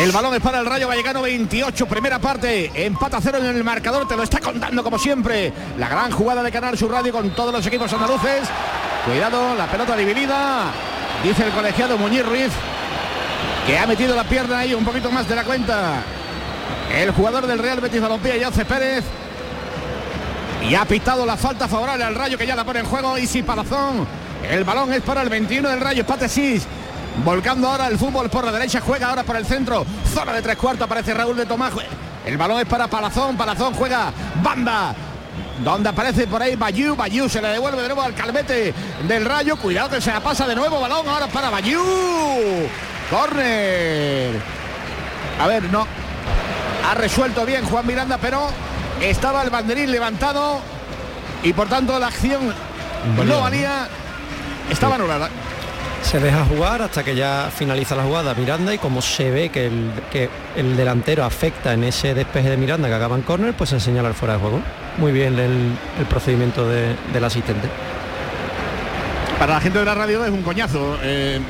[0.00, 2.70] El balón es para el Rayo Vallecano 28, primera parte.
[2.74, 5.52] Empata cero en el marcador, te lo está contando como siempre.
[5.78, 8.46] La gran jugada de Canal Sur Radio con todos los equipos andaluces.
[9.06, 10.66] Cuidado, la pelota dividida.
[11.24, 12.52] Dice el colegiado Muñiz Ruiz
[13.66, 16.02] que ha metido la pierna ahí un poquito más de la cuenta.
[16.94, 19.04] El jugador del Real Betis Balompié, José Pérez.
[20.68, 23.16] Y ha pitado la falta favorable al Rayo que ya la pone en juego.
[23.18, 24.06] Y si Palazón.
[24.48, 26.04] El balón es para el 21 del Rayo.
[26.28, 26.66] 6.
[27.24, 28.80] Volcando ahora el fútbol por la derecha.
[28.80, 29.84] Juega ahora por el centro.
[30.12, 30.84] Zona de tres cuartos.
[30.86, 31.72] Aparece Raúl de Tomás.
[32.24, 33.36] El balón es para Palazón.
[33.36, 34.12] Palazón juega.
[34.42, 34.94] Banda.
[35.62, 38.74] Donde aparece por ahí Bayú, Bayú se le devuelve de nuevo al calvete
[39.08, 39.56] del Rayo.
[39.56, 40.80] Cuidado que se la pasa de nuevo.
[40.80, 41.82] Balón ahora para Bayú.
[43.10, 44.40] Corner.
[45.40, 45.86] A ver, no.
[46.88, 48.48] Ha resuelto bien Juan Miranda, pero
[49.00, 50.60] estaba el banderín levantado
[51.42, 52.54] y por tanto la acción
[53.24, 53.40] ¿no?
[53.40, 53.88] valía.
[54.70, 55.30] Estaba anulada.
[56.02, 59.66] Se deja jugar hasta que ya finaliza la jugada Miranda y como se ve que
[59.66, 63.70] el, que el delantero afecta en ese despeje de Miranda que acaba en córner, pues
[63.70, 64.60] se señala el fuera de juego.
[64.98, 65.76] Muy bien el,
[66.08, 67.68] procedimiento de- del asistente.
[69.38, 71.40] Para la gente de la radio es un coñazo, eh,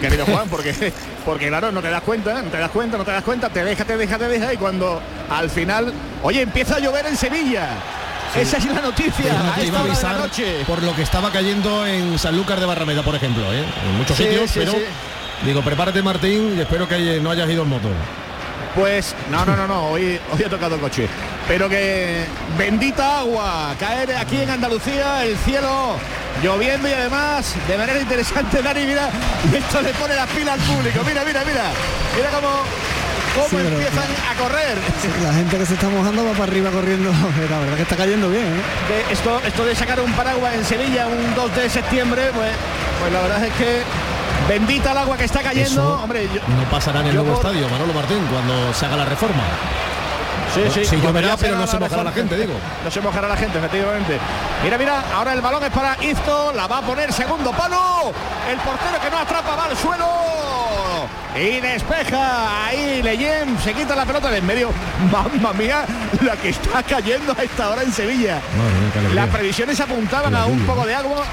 [0.00, 0.92] querido Juan, porque,
[1.24, 3.64] porque claro, no te das cuenta, no te das cuenta, no te das cuenta, te
[3.64, 5.00] deja, te deja, te deja y cuando
[5.30, 7.68] al final, oye, empieza a llover en Sevilla.
[8.36, 9.34] Esa es la noticia.
[9.62, 10.64] Iba a avisar noche.
[10.66, 13.64] por lo que estaba cayendo en Sanlúcar de Barrameda, por ejemplo, ¿eh?
[13.86, 14.72] en muchos Sí, sitios, sí, pero
[15.44, 17.88] digo, prepárate Martín y espero que no hayas ido en moto.
[18.74, 21.06] Pues no, no, no, no, hoy, hoy ha tocado el coche.
[21.46, 22.24] Pero que
[22.56, 25.96] bendita agua, caer aquí en Andalucía, el cielo
[26.42, 29.10] lloviendo y además de manera interesante, Dani, mira,
[29.54, 31.00] esto le pone las pilas al público.
[31.06, 31.64] Mira, mira, mira.
[32.16, 32.48] Mira cómo,
[33.34, 34.78] cómo Sí, empiezan a correr.
[35.22, 37.10] La gente que se está mojando va para arriba corriendo.
[37.50, 38.44] La verdad que está cayendo bien.
[38.44, 39.06] ¿eh?
[39.06, 42.50] De esto, esto de sacar un paraguas en Sevilla un 2 de septiembre, pues,
[43.00, 43.82] pues la verdad es que
[44.48, 45.70] bendita el agua que está cayendo.
[45.70, 48.96] Eso Hombre, yo- no pasará en el nuevo por- estadio, Manolo Martín, cuando se haga
[48.96, 49.42] la reforma.
[50.54, 52.52] Sí, sí, Sí, lloverá, pero no se mojará la gente, digo.
[52.84, 54.18] No se mojará la gente, efectivamente.
[54.62, 58.12] Mira, mira, ahora el balón es para Izto, la va a poner segundo palo.
[58.50, 60.06] El portero que no atrapa va al suelo.
[61.34, 62.66] Y despeja.
[62.66, 64.70] Ahí Leyen se quita la pelota de en medio.
[65.12, 65.84] Mamma mía,
[66.22, 68.40] la que está cayendo a esta hora en Sevilla.
[68.94, 69.14] Madre.
[69.14, 71.24] Las previsiones apuntaban a un poco de agua.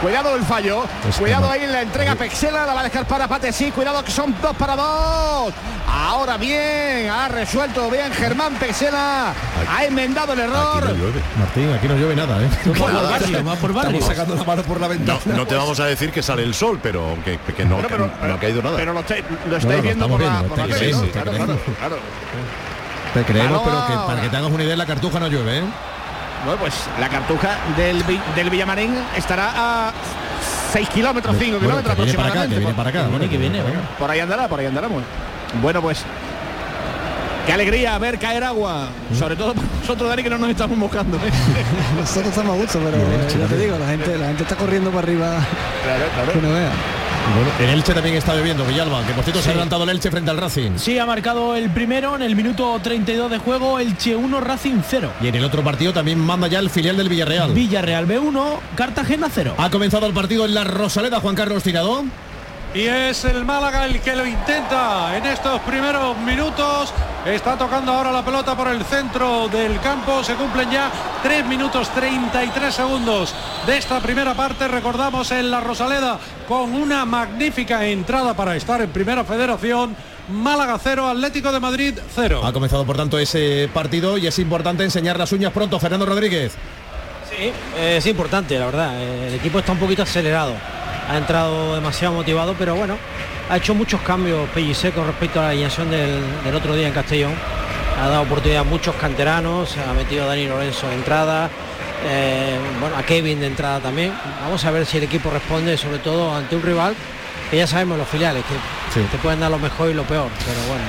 [0.00, 0.84] Cuidado el fallo.
[1.08, 1.52] Es que Cuidado no.
[1.52, 2.66] ahí en la entrega Pexela.
[2.66, 3.52] La va a dejar para Pate.
[3.52, 5.54] Sí, cuidado que son dos para dos.
[5.88, 9.32] Ahora bien, ha resuelto bien Germán Pexela.
[9.74, 10.94] Ha enmendado el error.
[11.38, 12.48] Martín, aquí no llueve nada, ¿eh?
[12.78, 13.92] Por barrio, más por barrio.
[13.98, 15.18] Estamos sacando la mano por la ventana.
[15.24, 17.88] No, no te vamos a decir que sale el sol, pero que, que no, Bueno,
[17.88, 18.76] que pero- no ha caído nada.
[18.76, 21.60] Pero lo, estáis- lo No, estáis no, viendo estamos por la, tele, Claro, claro, creemos.
[21.78, 21.96] claro.
[23.14, 25.62] Te creemos, pero que para que te hagas una idea, la cartuja no llueve, ¿eh?
[26.44, 29.52] Bueno, pues la cartuja del, del Villamarín estará
[29.88, 29.92] a
[30.72, 32.54] 6 kilómetros, 5 Bueno, kilómetros viene para acá, aproximadamente.
[32.54, 32.98] que viene para acá.
[33.02, 33.80] Viene, bueno, que viene, para bueno.
[33.88, 33.98] acá.
[33.98, 34.88] Por ahí andará, por ahí andará.
[34.88, 35.06] Bueno,
[35.62, 36.04] Bueno, pues
[37.46, 38.88] qué alegría ver caer agua.
[39.18, 41.16] Sobre todo para nosotros, Dani, que no nos estamos mojando.
[41.18, 41.30] ¿eh?
[41.98, 42.98] Nosotros estamos a gusto, pero
[43.40, 45.38] ya te digo, la gente, la gente está corriendo para arriba.
[46.32, 46.70] Que no vea.
[47.34, 50.10] Bueno, en Elche también está lloviendo, Villalba, que por cierto se ha adelantado el Elche
[50.10, 50.72] frente al Racing.
[50.76, 54.80] Sí, ha marcado el primero en el minuto 32 de juego, el Che 1 Racing
[54.88, 55.10] 0.
[55.20, 57.52] Y en el otro partido también manda ya el filial del Villarreal.
[57.52, 59.54] Villarreal B1, Cartagena 0.
[59.58, 62.04] ha comenzado el partido en la Rosaleda, Juan Carlos Tirado.
[62.74, 66.92] Y es el Málaga el que lo intenta en estos primeros minutos.
[67.26, 70.22] Está tocando ahora la pelota por el centro del campo.
[70.22, 70.92] Se cumplen ya
[71.24, 73.34] 3 minutos 33 segundos
[73.66, 74.68] de esta primera parte.
[74.68, 79.96] Recordamos en la Rosaleda con una magnífica entrada para estar en primera federación.
[80.28, 82.42] Málaga 0, Atlético de Madrid 0.
[82.44, 86.52] Ha comenzado por tanto ese partido y es importante enseñar las uñas pronto, Fernando Rodríguez.
[87.28, 89.02] Sí, es importante, la verdad.
[89.02, 90.54] El equipo está un poquito acelerado.
[91.08, 92.96] Ha entrado demasiado motivado, pero bueno,
[93.48, 96.94] ha hecho muchos cambios Pellicer con respecto a la alineación del, del otro día en
[96.94, 97.32] Castellón.
[98.02, 101.48] Ha dado oportunidad a muchos canteranos, ha metido a Dani Lorenzo de entrada,
[102.06, 104.12] eh, bueno, a Kevin de entrada también.
[104.42, 106.94] Vamos a ver si el equipo responde, sobre todo ante un rival
[107.50, 109.06] que ya sabemos los filiales, que Sí.
[109.10, 110.84] te pueden dar lo mejor y lo peor, pero bueno.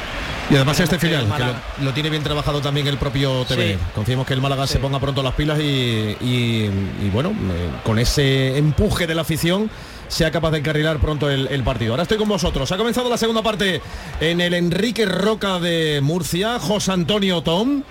[0.49, 3.73] Y además este que filial, que lo, tiene bien trabajado también el propio TV.
[3.73, 3.79] Sí.
[3.93, 6.71] Confiemos que el Málaga se ponga pronto las pilas y, y-
[7.03, 9.69] y, bueno, eh, con ese empuje de la afición
[10.07, 11.93] sea capaz de encarrilar pronto el, partido.
[11.93, 12.71] Ahora estoy con vosotros.
[12.71, 13.81] Ha comenzado la segunda parte
[14.19, 16.59] en el Enrique Roca de Murcia.
[16.59, 17.83] José Antonio Tom.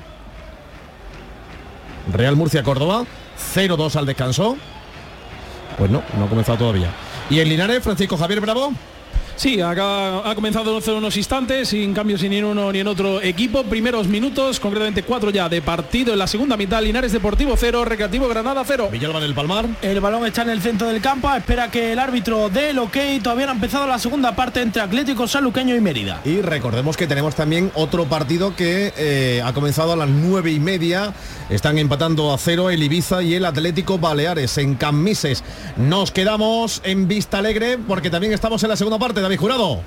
[2.13, 3.05] Real Murcia Córdoba,
[3.55, 4.57] 0-2 al descanso.
[5.77, 6.91] Pues no, no ha comenzado todavía.
[7.29, 8.73] Y en Linares, Francisco Javier Bravo.
[9.37, 13.21] Sí, acá ha comenzado hace unos instantes, sin cambios ni en uno ni en otro
[13.21, 13.65] equipo.
[13.65, 16.81] Primeros minutos, concretamente cuatro ya de partido en la segunda mitad.
[16.83, 18.89] Linares Deportivo 0, Recreativo Granada 0.
[18.91, 19.67] Villalba del Palmar.
[19.83, 22.97] El balón está en el centro del campo, espera que el árbitro dé el ok.
[23.23, 26.23] Todavía no ha empezado la segunda parte entre Atlético Sanluqueño y Mérida.
[26.25, 30.61] Y recordemos que tenemos también otro partido que eh, ha comenzado a las nueve y
[30.61, 31.13] media.
[31.51, 35.45] Están empatando a cero el Ibiza y el Atlético Baleares en Camises.
[35.77, 39.26] Nos quedamos en Vista Alegre porque también estamos en la segunda parte.
[39.27, 39.81] David Jurado.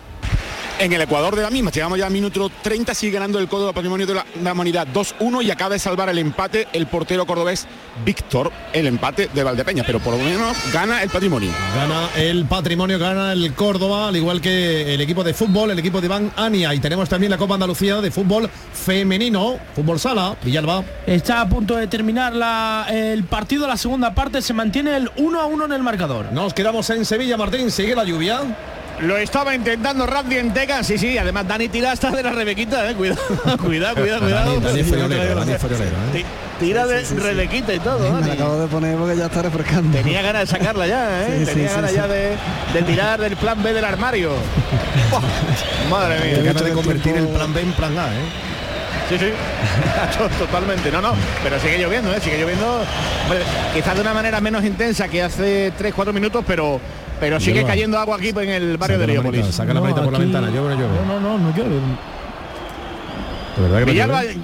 [0.80, 3.72] En el Ecuador de la misma, llegamos ya al minuto 30, sigue ganando el Córdoba
[3.74, 7.68] Patrimonio de la, la Humanidad 2-1 y acaba de salvar el empate el portero cordobés
[8.06, 11.52] Víctor, el empate de Valdepeña, pero por lo menos gana el patrimonio.
[11.76, 16.00] Gana el patrimonio, gana el Córdoba, al igual que el equipo de fútbol, el equipo
[16.02, 16.74] de Iván Ania.
[16.74, 20.84] Y tenemos también la Copa Andalucía de fútbol femenino, fútbol sala, Villalba.
[21.06, 25.42] Está a punto de terminar la- el partido, la segunda parte, se mantiene el 1
[25.42, 26.32] a 1 en el marcador.
[26.32, 28.44] Nos quedamos en Sevilla, Martín, sigue la lluvia.
[29.02, 32.95] Lo estaba intentando Randy Enteca, sí, sí, además Dani tira hasta de la Rebequita, eh,
[32.95, 33.22] cuidado,
[33.64, 34.60] cuidado, cuidado, cuidado.
[34.60, 36.12] Dani Friolero, Dani Friolero, ¿eh?
[36.14, 36.26] Ti-
[36.60, 39.97] Tira de Rebequita y todo, Me la acabo de poner porque ya está refrescando.
[39.97, 41.28] Tenía ganas de sacarla ya, ¿eh?
[41.39, 41.95] Sí, sí, Tenía sí, ganas sí.
[41.95, 42.36] ya de,
[42.74, 44.32] de tirar del plan B del armario.
[45.89, 46.43] Madre mía.
[46.43, 48.26] ganas de convertir el plan B en plan A, ¿eh?
[49.10, 49.32] Sí, sí,
[50.38, 50.91] totalmente.
[50.91, 52.20] No, no, pero sigue lloviendo, ¿eh?
[52.22, 52.82] Sigue lloviendo,
[53.24, 53.39] hombre,
[53.74, 56.80] quizás de una manera menos intensa que hace 3-4 minutos, pero
[57.20, 57.70] pero sigue Hierba.
[57.70, 59.42] cayendo agua aquí en el barrio Saca de la Leópolis.
[59.42, 60.94] manita, saca la manita por la ventana, llueve, llueve.
[61.08, 61.76] No, no, no, no llueve.
[63.56, 64.38] De verdad que no Villalba, llueve.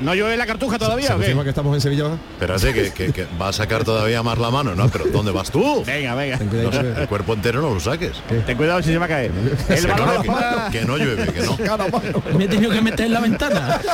[0.00, 1.22] ¿no llueve la cartuja todavía ¿Se o qué?
[1.22, 2.06] confirma que estamos en Sevilla?
[2.32, 4.88] Espérate, que, que- que va a sacar todavía más la mano, ¿no?
[4.88, 5.84] Pero ¿dónde vas tú?
[5.86, 6.38] Venga, venga.
[6.38, 7.02] Ten cuidado, No, llueve.
[7.02, 8.12] el cuerpo entero no lo saques.
[8.46, 9.30] Ten cuidado si se va a caer.
[9.68, 11.56] El Que balón no, que no llueve, que no.
[12.38, 13.80] Me he tenido que meter en la ventana.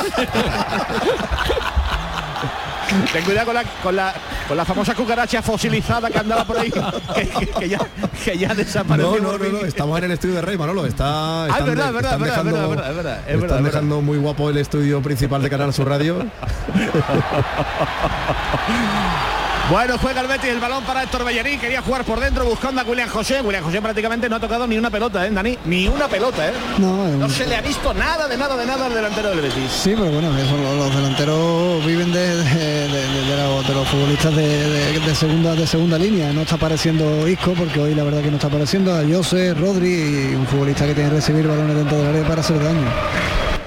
[3.13, 4.13] Ten cuidado con la, con la
[4.47, 6.81] con la famosa cucaracha fosilizada que andaba por ahí, que,
[7.29, 7.77] que- que ya,
[8.25, 9.21] que ya desapareció.
[9.21, 10.85] No, no, no, estamos en el estudio de Rey, Manolo.
[10.87, 13.43] Está, Ah, es están verdad, de- verdad, están verdad, dejando, es verdad, es verdad, es
[13.43, 16.25] están dejando muy guapo el estudio principal de Canal Sur Radio.
[19.69, 22.83] Bueno, juega el Betis el balón para Héctor Bellerín, quería jugar por dentro buscando a
[22.85, 23.39] William José.
[23.41, 25.59] William José prácticamente no ha tocado ni una pelota, ¿eh, Dani?
[25.65, 26.53] Ni una pelota, ¿eh?
[26.79, 29.41] No, un- No se le ha visto nada de nada de nada al delantero del
[29.41, 29.71] Betis.
[29.71, 32.97] Sí, pero bueno, eso, los, delanteros viven de, de-
[33.37, 36.33] los, de los futbolistas de, segunda de segunda línea.
[36.33, 40.31] No está apareciendo Isco, porque hoy la verdad que no está apareciendo a Jose, Rodri
[40.31, 42.87] y un futbolista que tiene que recibir balones dentro del área para hacer daño.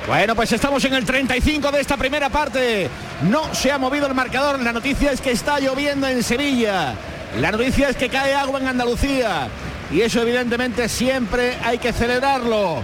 [0.07, 2.91] Bueno, pues estamos en el 35 de esta primera parte.
[3.23, 4.61] No se ha movido el marcador.
[4.61, 6.95] La noticia es que está lloviendo en Sevilla.
[7.39, 9.49] La noticia es que cae agua en Andalucía.
[9.93, 12.83] Y eso evidentemente siempre hay que celebrarlo.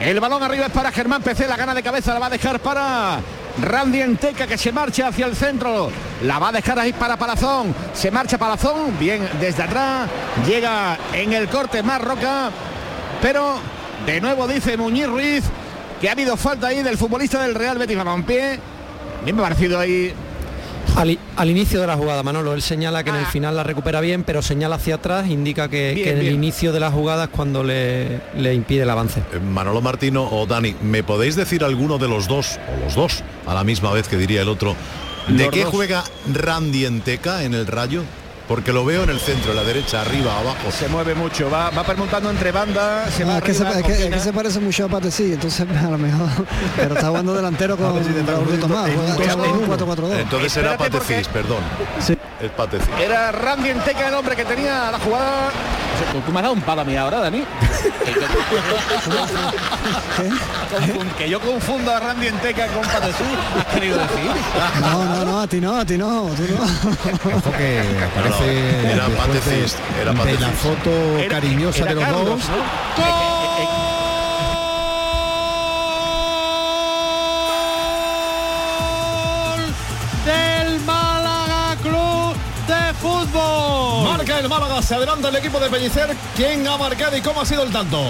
[0.00, 1.46] El balón arriba es para Germán PC.
[1.46, 3.20] La gana de cabeza la va a dejar para
[3.60, 5.90] Randy Enteca que se marcha hacia el centro.
[6.22, 7.74] La va a dejar ahí para Palazón.
[7.92, 8.98] Se marcha Palazón.
[8.98, 10.08] Bien desde atrás.
[10.46, 12.50] Llega en el corte más roca.
[13.20, 13.58] Pero
[14.06, 15.44] de nuevo dice Muñiz Ruiz
[16.00, 18.54] que ha habido falta ahí del futbolista del Real Betis Balompié.
[18.54, 20.12] A mí me ha parecido ahí
[20.96, 24.24] Al, inicio de la jugada, Manolo, él señala que en el final la recupera bien,
[24.24, 27.30] pero señala hacia atrás, indica que, Bien, que en el inicio de la jugada es
[27.30, 29.20] cuando le, le impide el avance.
[29.32, 33.22] Eh, Manolo Martino o Dani, ¿me podéis decir alguno de los dos, o los dos,
[33.46, 34.74] a la misma vez que diría el otro,
[35.28, 35.72] de Los qué dos.
[35.72, 38.02] juega Randy Enteca en el Rayo?
[38.48, 40.70] Porque lo veo en el centro, en la derecha, arriba, abajo.
[40.72, 43.78] se mueve mucho, va, va permutando entre bandas, se va Ah, es, que se, arriba,
[43.80, 44.16] es que- es combina.
[44.16, 46.28] que se parece mucho a Patesí, entonces a lo mejor.
[46.76, 47.86] Pero está jugando delantero con
[48.26, 48.90] Raúl Tomás.
[49.16, 50.18] juega en un 4-4-2.
[50.20, 51.58] Entonces era porque- Patecis, perdón.
[52.00, 52.16] Sí.
[52.40, 52.88] Es Patecis.
[53.00, 55.50] Era Randy Enteca el hombre que tenía la jugada.
[56.12, 57.44] Tú, tú me has dado un palo a mí ahora, Dani.
[61.16, 63.24] Que yo confundo a Randy Enteca con Patesí,
[63.58, 64.30] has querido decir.
[64.80, 67.36] No, no, no, a ti no, a ti no, tú no.
[67.36, 72.04] Ojo que aparece era de- Patecis, era de la foto Era- cariñosa era de los
[72.04, 72.48] Carlos, dos.
[72.48, 73.37] ¿no?
[84.82, 86.16] Se adelanta el equipo de Pellicer.
[86.36, 88.00] ¿Quién ha marcado y cómo ha sido el tanto?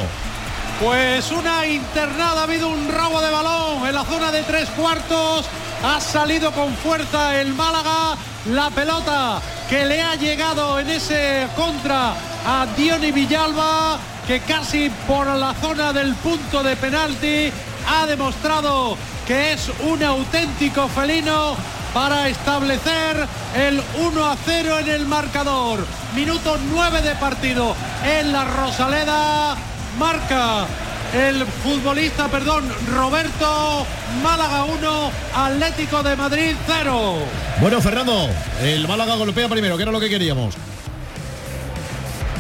[0.81, 5.47] Pues una internada, ha habido un robo de balón en la zona de tres cuartos.
[5.83, 8.17] Ha salido con fuerza el Málaga.
[8.53, 12.13] La pelota que le ha llegado en ese contra
[12.47, 17.51] a Diony Villalba, que casi por la zona del punto de penalti
[17.89, 18.97] ha demostrado
[19.27, 21.57] que es un auténtico felino
[21.93, 23.27] para establecer
[23.57, 25.85] el 1 a 0 en el marcador.
[26.15, 27.75] Minuto 9 de partido
[28.05, 29.57] en la Rosaleda.
[29.99, 30.67] Marca
[31.13, 33.87] el futbolista, perdón, Roberto
[34.23, 37.15] Málaga 1, Atlético de Madrid 0.
[37.61, 38.29] Bueno, Fernando,
[38.63, 40.55] el Málaga golpea primero, que era lo que queríamos.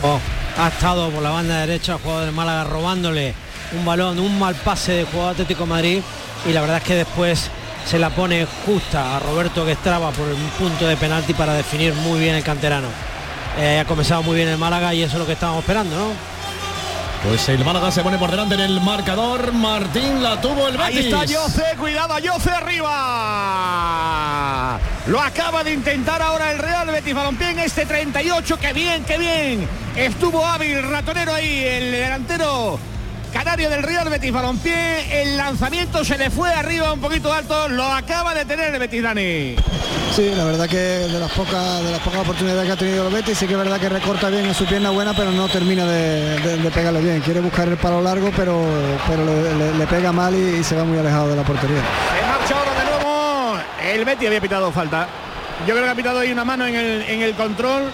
[0.02, 0.20] Oh,
[0.58, 3.34] ha estado por la banda derecha el jugador de Málaga robándole
[3.72, 6.00] un balón, un mal pase de jugador Atlético de Madrid
[6.46, 7.50] y la verdad es que después
[7.86, 11.94] se la pone justa a Roberto que estaba por un punto de penalti para definir
[11.94, 12.88] muy bien el canterano.
[13.58, 16.12] Eh, ha comenzado muy bien el Málaga y eso es lo que estábamos esperando, ¿no?
[17.24, 19.52] Pues el Málaga se pone por delante en el marcador.
[19.52, 20.96] Martín la tuvo el Betis.
[20.96, 22.88] Ahí está Yoce, cuidado, Yoce arriba.
[25.08, 28.58] Lo acaba de intentar ahora el Real Betis Balompié en este 38.
[28.60, 29.68] Qué bien, qué bien.
[29.96, 32.78] Estuvo hábil, ratonero ahí, el delantero
[33.32, 35.22] canario del Real Betis Balompié.
[35.22, 37.68] El lanzamiento se le fue arriba un poquito alto.
[37.68, 39.56] Lo acaba de tener el Betis Dani.
[40.14, 43.14] Sí, la verdad que de las pocas de las pocas oportunidades que ha tenido el
[43.14, 45.84] Betis, sí que es verdad que recorta bien en su pierna buena, pero no termina
[45.86, 47.20] de, de- de pegarle bien.
[47.20, 48.64] Quiere buscar el palo largo, pero,
[49.06, 51.76] pero le, le- le pega mal y, y se va muy alejado de la portería.
[51.78, 53.58] Se marcha ahora de nuevo.
[53.92, 55.06] El Betis había pitado falta.
[55.66, 57.90] Yo creo que ha pitado ahí una mano en el, en el control.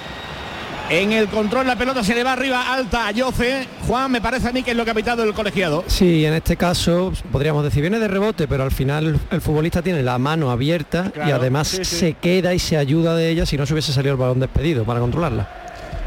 [0.90, 3.66] En el control la pelota se le va arriba alta a Yoce.
[3.86, 5.82] Juan, me parece a mí que es lo que ha pitado el colegiado.
[5.86, 10.02] Sí, en este caso podríamos decir viene de rebote, pero al final el futbolista tiene
[10.02, 11.96] la mano abierta y además sí, sí.
[11.96, 14.84] se queda y se ayuda de ella si no se hubiese salido el balón despedido
[14.84, 15.48] para controlarla.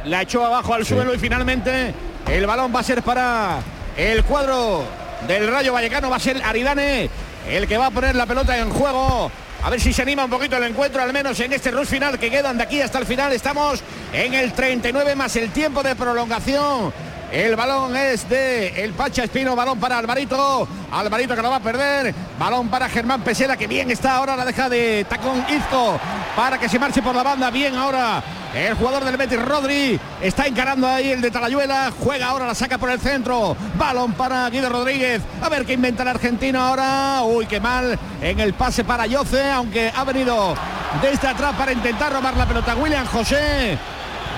[0.05, 1.93] La echó abajo al suelo y finalmente
[2.29, 3.59] el balón va a ser para
[3.97, 4.83] el cuadro
[5.27, 6.09] del Rayo Vallecano.
[6.09, 7.09] Va a ser Aridane
[7.49, 9.31] el que va a poner la pelota en juego.
[9.63, 12.19] A ver si se anima un poquito el encuentro, al menos en este rush final
[12.19, 13.33] que quedan de aquí hasta el final.
[13.33, 13.81] Estamos
[14.13, 16.93] en el 39 más el tiempo de prolongación.
[17.31, 20.67] El balón es de el Pacha Espino, balón para Alvarito.
[20.91, 22.15] Alvarito que lo va a perder.
[22.39, 25.99] Balón para Germán Pesela, que bien está ahora, la deja de tacón Izco
[26.35, 27.49] para que se marche por la banda.
[27.49, 28.23] Bien ahora
[28.55, 31.91] el jugador del Betis, Rodri, está encarando ahí el de Talayuela.
[31.99, 33.57] Juega ahora, la saca por el centro.
[33.77, 35.21] Balón para Guido Rodríguez.
[35.41, 37.23] A ver qué inventa el argentino ahora.
[37.23, 40.55] Uy, qué mal en el pase para Yoce, aunque ha venido
[41.01, 42.75] desde atrás para intentar robar la pelota.
[42.75, 43.77] William José.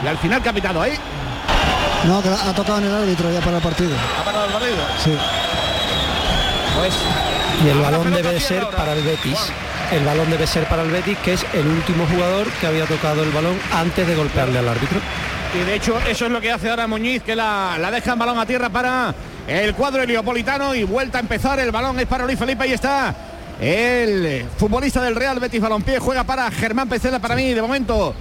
[0.03, 0.97] Y al final capitado ahí.
[2.05, 3.91] No, que ha tocado en el árbitro ya para el partido.
[4.19, 4.77] Ha parado el partido.
[5.03, 5.11] Sí.
[6.77, 6.93] Pues
[7.65, 9.37] Y el balón debe de ser para el Betis.
[9.91, 13.23] El balón debe ser para el Betis, que es el último jugador que había tocado
[13.23, 14.99] el balón antes de golpearle al árbitro.
[15.53, 18.19] Y de hecho eso es lo que hace ahora Muñiz, que la, la deja en
[18.19, 19.13] balón a tierra para
[19.47, 21.59] el cuadro heliopolitano y vuelta a empezar.
[21.59, 23.15] El balón es para Luis Felipe, ahí está.
[23.59, 28.15] El futbolista del Real Betis Balompié juega para Germán Pecela, para mí de momento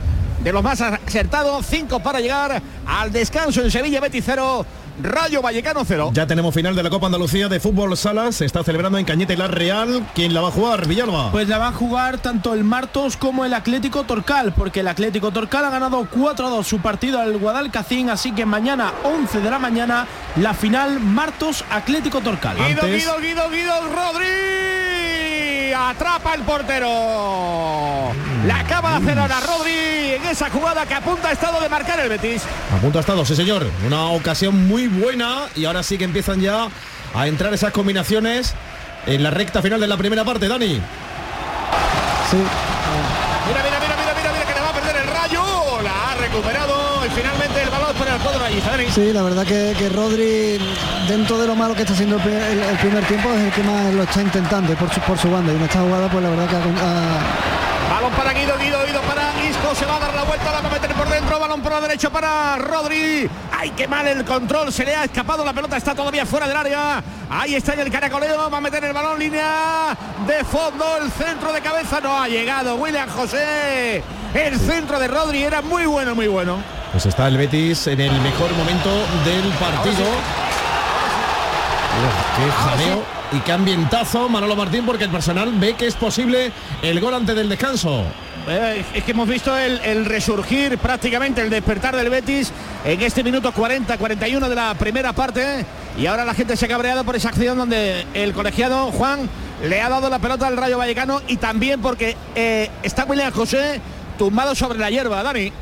[0.48, 1.66] de los más acertados.
[1.66, 4.64] Cinco para llegar al descanso en Sevilla, Betis 0,
[5.02, 6.10] Rayo Vallecano 0.
[6.14, 8.36] Ya tenemos final de la Copa Andalucía de Fútbol Salas.
[8.36, 10.06] Se está celebrando en Cañete y La Real.
[10.14, 10.88] ¿Quién la va a jugar?
[10.88, 11.32] Villalba.
[11.32, 15.32] Pues la va a jugar tanto el Martos como el Atlético Torcal, porque el Atlético
[15.32, 20.06] Torcal ha ganado 4-2 su partido al Guadalcacín, así que mañana 11 de la mañana
[20.36, 22.56] la final Martos Atlético Torcal.
[22.56, 23.74] Guido, Guido, Guido, Guido,
[25.72, 28.12] Atrapa el portero.
[28.46, 32.00] La acaba de hacer ahora Rodri en esa jugada que apunta a estado de marcar
[32.00, 32.42] el Betis.
[32.74, 33.66] A punto ha estado, sí señor.
[33.86, 36.68] Una ocasión muy buena y ahora sí que empiezan ya
[37.14, 38.54] a entrar esas combinaciones
[39.06, 40.80] en la recta final de la primera parte, Dani.
[42.30, 42.36] Sí.
[42.36, 45.82] Mira, mira, mira, mira, mira, mira que le va a perder el rayo.
[45.82, 48.60] La ha recuperado y finalmente el balón para el cuadro allí.
[48.60, 48.90] Dani.
[48.90, 50.58] Sí, la verdad que, que Rodri,
[51.08, 53.52] dentro de lo malo que está haciendo el, pri- el- el primer tiempo, es el
[53.52, 55.52] que más lo está intentando por su, por su banda.
[55.52, 59.00] Y en esta jugada, pues la verdad que ha, ha- Balón para Guido, Guido, Guido
[59.02, 61.60] para Isco, se va a dar la vuelta, la va a meter por dentro, balón
[61.62, 63.28] por la derecha para Rodri.
[63.58, 66.56] Ay, qué mal el control, se le ha escapado la pelota, está todavía fuera del
[66.56, 67.02] área.
[67.30, 69.96] Ahí está en el caracoleo, va a meter el balón, línea
[70.26, 72.76] de fondo, el centro de cabeza no ha llegado.
[72.76, 74.02] William José,
[74.34, 76.58] el centro de Rodri era muy bueno, muy bueno.
[76.92, 78.90] Pues está el Betis en el mejor momento
[79.24, 80.04] del partido.
[82.36, 86.50] Qué jaleo y qué ambientazo, Manolo Martín, porque el personal ve que es posible
[86.82, 88.04] el gol antes del descanso.
[88.48, 92.50] Eh, es que hemos visto el, el resurgir prácticamente, el despertar del Betis
[92.84, 95.66] en este minuto 40-41 de la primera parte.
[95.98, 99.28] Y ahora la gente se ha cabreado por esa acción donde el colegiado Juan
[99.62, 103.80] le ha dado la pelota al Rayo Vallecano y también porque eh, está William José
[104.16, 105.52] tumbado sobre la hierba, Dani.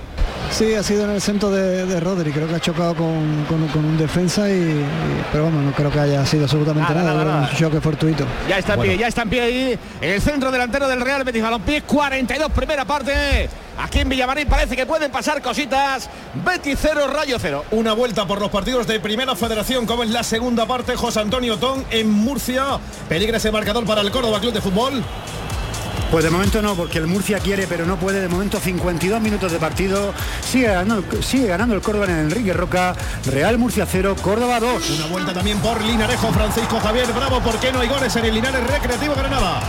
[0.51, 2.33] Sí, ha sido en el centro de, de Rodri.
[2.33, 4.87] Creo que ha chocado con, con- con un defensa, y, y-
[5.33, 7.15] pero vamos, no creo que haya sido absolutamente Nada, nada.
[7.15, 7.51] nada, creo que nada.
[7.53, 8.25] Un choque fortuito.
[8.49, 8.93] Ya está en Bueno.
[8.93, 9.79] pie, ya está en pie ahí.
[10.01, 13.49] El centro delantero del Real Betis Balompié, 42 primera parte.
[13.79, 16.09] Aquí en Villamarín parece que pueden pasar cositas.
[16.45, 17.65] Betis 0, Rayo 0.
[17.73, 21.59] Una vuelta por los partidos de Primera Federación, como es la segunda parte, José Antonio
[21.59, 22.79] Ton en Murcia.
[23.09, 25.03] Peligra ese marcador para el Córdoba Club de Fútbol.
[26.11, 28.21] Pues de momento no, porque el Murcia quiere, pero no puede.
[28.21, 30.15] De momento 52 minutos de partido.
[30.43, 32.95] Sigue ganando, el Córdoba en Enrique Roca.
[33.27, 34.91] Real Murcia 0, Córdoba 2.
[34.91, 37.41] Una vuelta también por Linarejo, Francisco Javier Bravo.
[37.41, 39.61] ¿Por qué no hay goles en el Linares Recreativo Granada?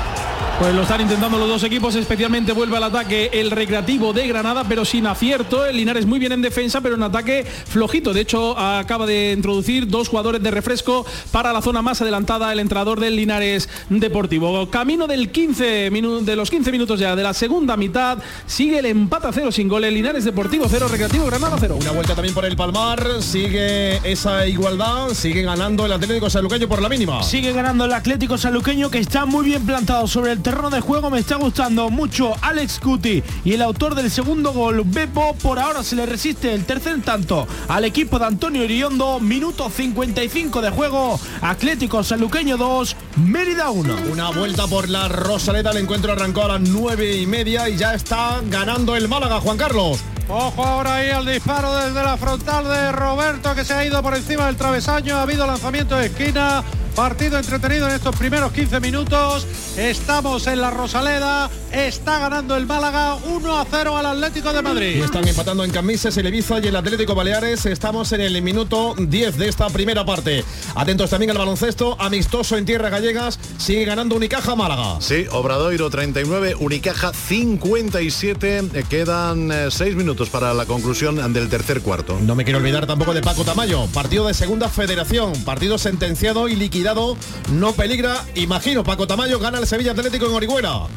[0.60, 4.64] Pues lo están intentando los dos equipos, especialmente vuelve al ataque el Recreativo de Granada,
[4.68, 5.64] pero sin acierto.
[5.64, 8.12] El Linares muy bien en defensa, pero en ataque flojito.
[8.12, 12.58] De hecho, acaba de introducir dos jugadores de refresco para la zona más adelantada, el
[12.58, 14.68] entrenador del Linares Deportivo.
[14.72, 19.28] Camino del 15 de los 15 minutos ya de la segunda mitad, sigue el empate
[19.28, 19.94] a cero sin goles.
[19.94, 21.78] Linares Deportivo 0, Recreativo Granada 0.
[21.80, 26.82] Una vuelta también por el Palmar, sigue esa igualdad, sigue ganando el Atlético Saluqueño por
[26.82, 27.22] la mínima.
[27.22, 31.10] Sigue ganando el Atlético Saluqueño que está muy bien plantado sobre el terreno de juego
[31.10, 35.84] me está gustando mucho Alex Cuti y el autor del segundo gol, Beppo, por ahora
[35.84, 41.20] se le resiste el tercer tanto al equipo de Antonio Iriondo, minuto 55 de juego,
[41.42, 42.96] Atlético Saluqueño 2,
[43.26, 43.94] Mérida 1.
[44.10, 47.94] Una vuelta por la Rosaleta, el encuentro arrancó a las 9 y media y ya
[47.94, 50.00] está ganando el Málaga, Juan Carlos.
[50.30, 54.16] Ojo ahora ahí al disparo desde la frontal de Roberto que se ha ido por
[54.16, 55.18] encima del travesaño.
[55.18, 56.64] Ha habido lanzamiento de esquina.
[56.98, 59.46] Partido entretenido en estos primeros 15 minutos.
[59.78, 61.48] Estamos en la Rosaleda.
[61.72, 64.96] Está ganando el Málaga 1 a 0 al Atlético de Madrid.
[64.98, 67.66] Y están empatando en Camises el Ibiza y el Atlético Baleares.
[67.66, 70.46] Estamos en el minuto 10 de esta primera parte.
[70.76, 71.98] Atentos también al baloncesto.
[72.00, 73.38] Amistoso en tierra gallegas.
[73.58, 75.02] Sigue ganando Unicaja Málaga.
[75.02, 78.86] Sí, Obradoiro 39, Unicaja 57.
[78.90, 82.18] Quedan 6 eh, minutos para la conclusión del tercer cuarto.
[82.22, 83.88] No me quiero olvidar tampoco de Paco Tamayo.
[83.88, 85.34] Partido de segunda federación.
[85.44, 87.18] Partido sentenciado y liquidado
[87.52, 88.26] no peligra.
[88.36, 90.88] Imagino, Paco Tamayo gana el Sevilla Atlético en Orihuela.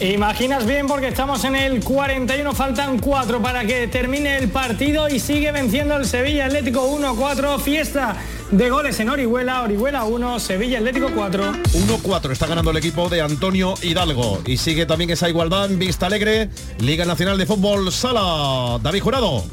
[0.00, 5.18] Imaginas bien porque estamos en el 41, faltan 4 para que termine el partido y
[5.18, 8.16] sigue venciendo el Sevilla Atlético 1-4, fiesta
[8.52, 11.52] de goles en Orihuela, Orihuela 1, Sevilla Atlético 4.
[11.52, 16.06] 1-4 está ganando el equipo de Antonio Hidalgo y sigue también esa igualdad en Vista
[16.06, 19.44] Alegre, Liga Nacional de Fútbol Sala, David Jurado.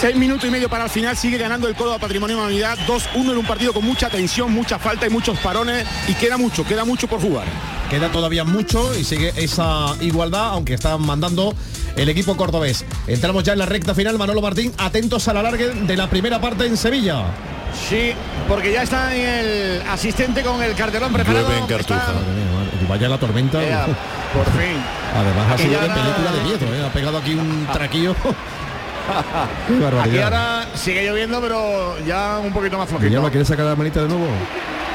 [0.00, 3.32] Seis minutos y medio para el final, sigue ganando el Córdoba Patrimonio de Humanidad, 2-1
[3.32, 6.86] en un partido con mucha tensión, mucha falta y muchos parones y queda mucho, queda
[6.86, 7.79] mucho por jugar.
[7.90, 11.52] Queda todavía mucho y sigue esa igualdad, aunque están mandando
[11.96, 12.84] el equipo cordobés.
[13.08, 16.40] Entramos ya en la recta final, Manolo Martín, atentos a la larga de la primera
[16.40, 17.24] parte en Sevilla.
[17.88, 18.12] Sí,
[18.46, 21.48] porque ya está el asistente con el cartelón preparado.
[22.88, 23.58] Vaya la tormenta.
[23.58, 24.76] por fin.
[25.16, 26.86] Además ha sido de película de miedo, ¿eh?
[26.86, 28.14] ha pegado aquí un traquillo.
[30.04, 33.20] Aquí ahora sigue lloviendo, pero ya un poquito más flojito.
[33.20, 34.26] ¿Ya quiere sacar la manita de nuevo?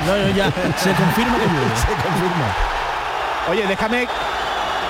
[0.05, 0.45] No, ya
[0.77, 1.75] se confirma que llueve.
[1.75, 2.74] Se confirma.
[3.49, 4.07] Oye, déjame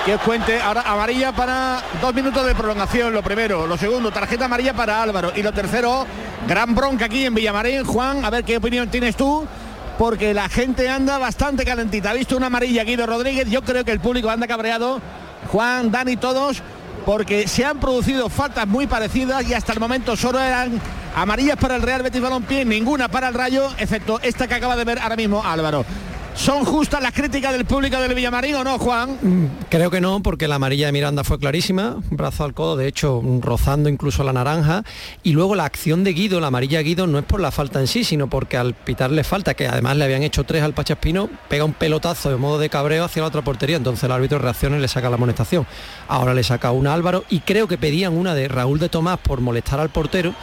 [0.05, 3.67] que os cuente ahora amarilla para dos minutos de prolongación, lo primero.
[3.67, 5.33] Lo segundo, tarjeta amarilla para Álvaro.
[5.35, 6.05] Y lo tercero,
[6.47, 7.83] gran bronca aquí en Villamarín.
[7.83, 9.45] Juan, a ver qué opinión tienes tú.
[9.97, 12.11] Porque la gente anda bastante calentita.
[12.11, 13.49] Ha visto una amarilla Guido Rodríguez.
[13.49, 15.01] Yo creo que el público anda cabreado.
[15.51, 16.61] Juan, Dani, todos
[17.05, 20.81] porque se han producido faltas muy parecidas y hasta el momento solo eran
[21.15, 24.85] amarillas para el Real Betis Balompié, ninguna para el Rayo, excepto esta que acaba de
[24.85, 25.85] ver ahora mismo Álvaro.
[26.35, 29.17] ¿Son justas las críticas del público del Villamarín o no, Juan?
[29.21, 32.87] Mm, creo que no, porque la amarilla de Miranda fue clarísima, brazo al codo, de
[32.87, 34.83] hecho, rozando incluso la naranja.
[35.23, 37.87] Y luego la acción de Guido, la amarilla Guido, no es por la falta en
[37.87, 41.63] sí, sino porque al pitarle falta, que además le habían hecho tres al Pachaspino, pega
[41.63, 43.77] un pelotazo de modo de cabreo hacia la otra portería.
[43.77, 45.65] Entonces el árbitro reacciona y le saca la amonestación.
[46.09, 49.39] Ahora le saca una Álvaro y creo que pedían una de Raúl de Tomás por
[49.39, 50.35] molestar al portero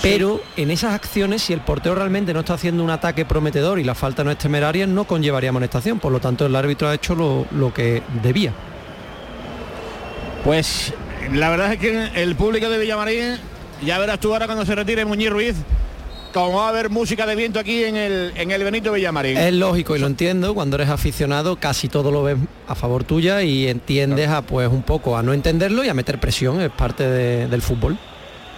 [0.00, 3.84] pero en esas acciones, si el portero realmente no está haciendo un ataque prometedor y
[3.84, 6.00] la falta no es temeraria, no conllevaría amonestación.
[6.00, 8.52] Por lo tanto, el árbitro ha hecho lo, que debía.
[10.44, 10.92] Pues
[11.32, 13.36] la verdad es que el público de Villamarín,
[13.84, 15.56] ya verás tú ahora cuando se retire Muñiz Ruiz,
[16.32, 19.36] como va a haber música de viento aquí en el, en el Benito Villamarín.
[19.36, 23.42] Es lógico y lo entiendo, cuando eres aficionado casi todo lo ves a favor tuya
[23.42, 27.08] y entiendes a pues un poco a no entenderlo y a meter presión, es parte
[27.08, 27.98] del fútbol.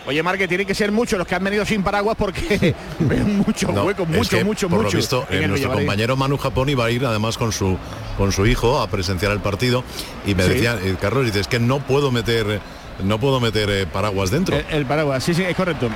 [0.06, 3.68] Oye, Marque, tienen que ser muchos los que han venido sin paraguas porque ven mucho
[3.68, 4.92] hueco, mucho, mucho, por mucho.
[4.92, 7.78] Lo visto, eh, nuestro compañero Manu Japón iba a ir además con su
[8.18, 9.82] con su hijo a presenciar el partido
[10.26, 12.60] y me decía, eh, Carlos, dice, es que no puedo meter
[13.02, 14.56] no puedo meter eh, paraguas dentro.
[14.68, 15.88] El, paraguas, sí, sí, es correcto.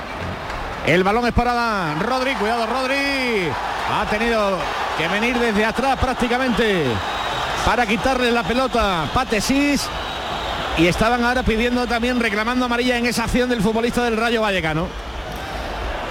[0.85, 3.47] El balón es para Rodri, cuidado Rodri.
[3.91, 4.57] Ha tenido
[4.97, 6.85] que venir desde atrás prácticamente
[7.65, 9.09] para quitarle la pelota.
[9.13, 9.87] Patesis
[10.79, 14.87] y estaban ahora pidiendo también, reclamando amarilla en esa acción del futbolista del Rayo Vallecano.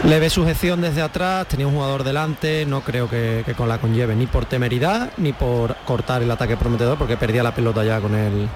[0.04, 4.26] ve sujeción desde atrás, tenía un jugador delante, no creo que, con la conlleve ni
[4.26, 8.46] por temeridad ni por cortar el ataque prometedor porque perdía la pelota ya con el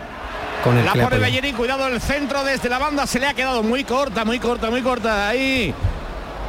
[0.62, 3.62] con el La pone Bellerín, cuidado el centro desde la banda, se le ha quedado
[3.62, 5.74] muy corta, muy corta, muy corta ahí.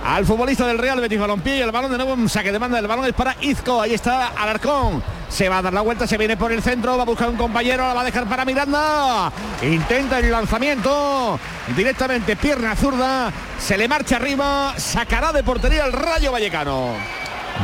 [0.05, 2.77] Al futbolista del Real Betis Balompié y el balón de nuevo un saque de banda,
[2.77, 5.01] el balón es para Izco, ahí está Alarcón
[5.33, 7.35] se va a dar la vuelta, se viene por el centro, va a buscar un
[7.37, 9.31] compañero, la va a dejar para Miranda.
[9.63, 11.39] Intenta el lanzamiento
[11.75, 16.91] directamente, pierna zurda, se le marcha arriba, sacará de portería el Rayo Vallecano.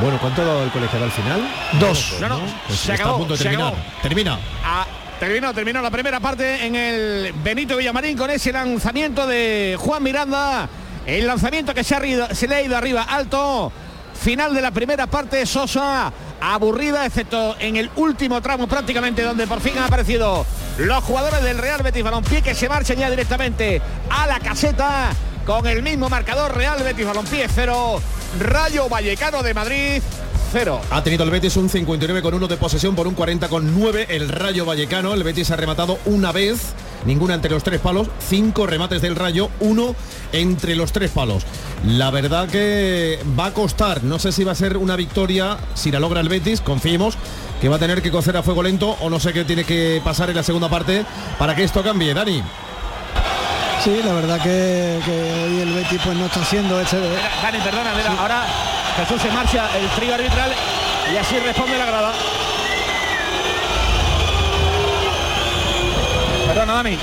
[0.02, 1.48] Bueno, ¿cuánto ha dado el colegiado al final?
[1.80, 2.16] Dos.
[2.22, 3.74] No, no, Pues se acabó, a punto de se acabó.
[4.02, 4.40] Termina.
[4.64, 4.86] Ah,
[5.20, 10.68] terminó, terminó la primera parte en el Benito Villamarín con ese lanzamiento de Juan Miranda.
[11.06, 13.72] El lanzamiento que se, ha ido- se le ha ido arriba alto.
[14.20, 16.12] Final de la primera parte, Sosa
[16.42, 20.46] aburrida, excepto en el último tramo prácticamente donde por fin han aparecido
[20.78, 25.12] los jugadores del Real Betis Balompié que se marchan ya directamente a la caseta
[25.46, 26.56] con el mismo marcador.
[26.56, 28.02] Real Betis Balompié 0,
[28.40, 30.02] Rayo Vallecano de Madrid
[30.52, 30.82] 0.
[30.90, 34.08] Ha tenido el Betis un 59 con 1 de posesión por un 40 con 9
[34.10, 35.14] el Rayo Vallecano.
[35.14, 36.74] El Betis ha rematado una vez,
[37.06, 39.96] ninguna entre los tres palos, cinco remates del Rayo, uno
[40.34, 41.44] entre los tres palos.
[41.86, 45.92] La verdad que va a costar, no sé si va a ser una victoria, si
[45.92, 47.18] la logra el Betis, confiemos
[47.62, 50.02] que va a tener que cocer a fuego lento o no sé qué tiene que
[50.04, 51.06] pasar en la segunda parte
[51.38, 52.14] para que esto cambie.
[52.14, 52.42] Dani.
[53.84, 56.98] Sí, la verdad que, que hoy el Betis pues no está haciendo ese...
[56.98, 60.52] Dani, perdona, mira, ahora Jesús se marcha el trío arbitral
[61.14, 62.12] y así responde la grada.
[66.48, 66.98] Perdona, Dani.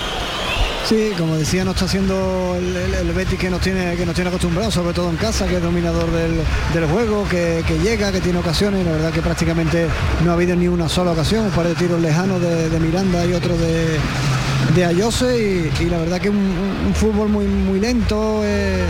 [0.87, 4.29] Sí, como decía, no está haciendo el, el- Betis que nos tiene que nos tiene
[4.29, 8.85] acostumbrados, sobre todo en casa, que es dominador del, juego, que, llega, que tiene ocasiones,
[8.85, 9.89] la verdad que prácticamente
[10.23, 13.33] no ha habido ni una sola ocasión, un par de tiros lejanos de, Miranda y
[13.33, 13.99] otro de,
[14.75, 18.85] de Ayose, y, la verdad que un fútbol muy muy lento, eh,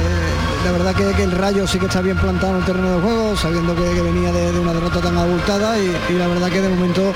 [0.66, 3.00] la verdad que, que el Rayo sí que está bien plantado en el terreno de
[3.00, 7.12] juego, sabiendo que, venía de, una derrota tan abultada, y, la verdad que de momento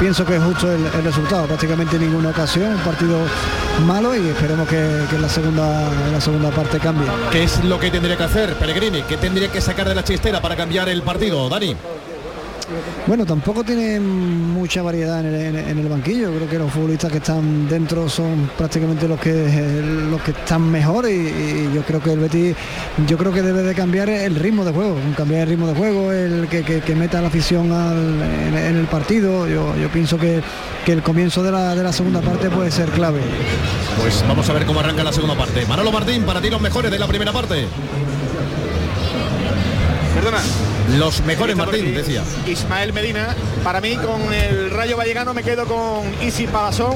[0.00, 3.18] pienso que es justo el, resultado, prácticamente ninguna ocasión, un partido
[3.84, 7.06] malo y esperemos que, la segunda la segunda parte cambie.
[7.30, 9.02] ¿Qué es lo que tendría que hacer Pellegrini?
[9.02, 11.76] ¿Qué tendría que sacar de la chistera para cambiar el partido, Dani?
[13.06, 16.32] Bueno, tampoco tiene mucha variedad en el, en banquillo.
[16.34, 21.08] Creo que los futbolistas que están dentro son prácticamente los que los que están mejor
[21.08, 22.56] y, y yo creo que el Betis,
[23.06, 26.10] yo creo que debe de cambiar el ritmo de juego, cambiar el ritmo de juego,
[26.12, 29.46] el que, que- que meta la afición al- en, en el partido.
[29.46, 30.42] Yo, yo pienso que,
[30.84, 33.20] que el comienzo de la, de la segunda parte puede ser clave.
[34.00, 35.64] Pues vamos a ver cómo arranca la segunda parte.
[35.66, 37.66] Manolo Martín, para ti los mejores de la primera parte.
[40.14, 40.38] Perdona.
[40.94, 42.22] Los mejores, Martín, decía.
[42.46, 43.34] Ismael Medina.
[43.64, 46.94] Para mí con el Rayo Vallecano me quedo con Isi Palazón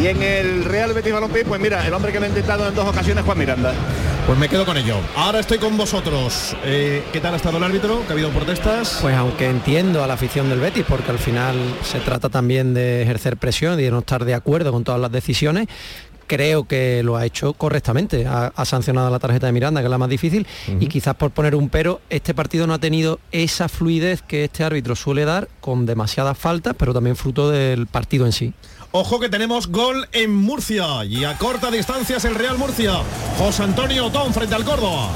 [0.00, 2.74] y en el Real Betis Balompié, pues mira, el hombre que lo ha intentado en
[2.74, 3.72] dos ocasiones Juan Miranda.
[4.26, 4.96] Pues me quedo con ello.
[5.16, 6.54] Ahora estoy con vosotros.
[6.64, 8.02] Eh, ¿Qué tal ha estado el árbitro?
[8.06, 8.98] ¿Que ha habido protestas?
[9.00, 13.02] Pues aunque entiendo a la afición del Betis, porque al final se trata también de
[13.02, 15.66] ejercer presión y de no estar de acuerdo con todas las decisiones,
[16.30, 18.24] creo que lo ha hecho correctamente.
[18.24, 20.46] Ha, ha sancionado la tarjeta de Miranda, que es la más difícil,
[20.78, 24.62] y quizás por poner un pero, este partido no ha tenido esa fluidez que este
[24.62, 28.54] árbitro suele dar con demasiadas faltas, pero también fruto del partido en sí.
[28.92, 33.02] Ojo que tenemos gol en Murcia y a corta distancia es el Real Murcia.
[33.36, 35.10] José Antonio Otón frente al Córdoba.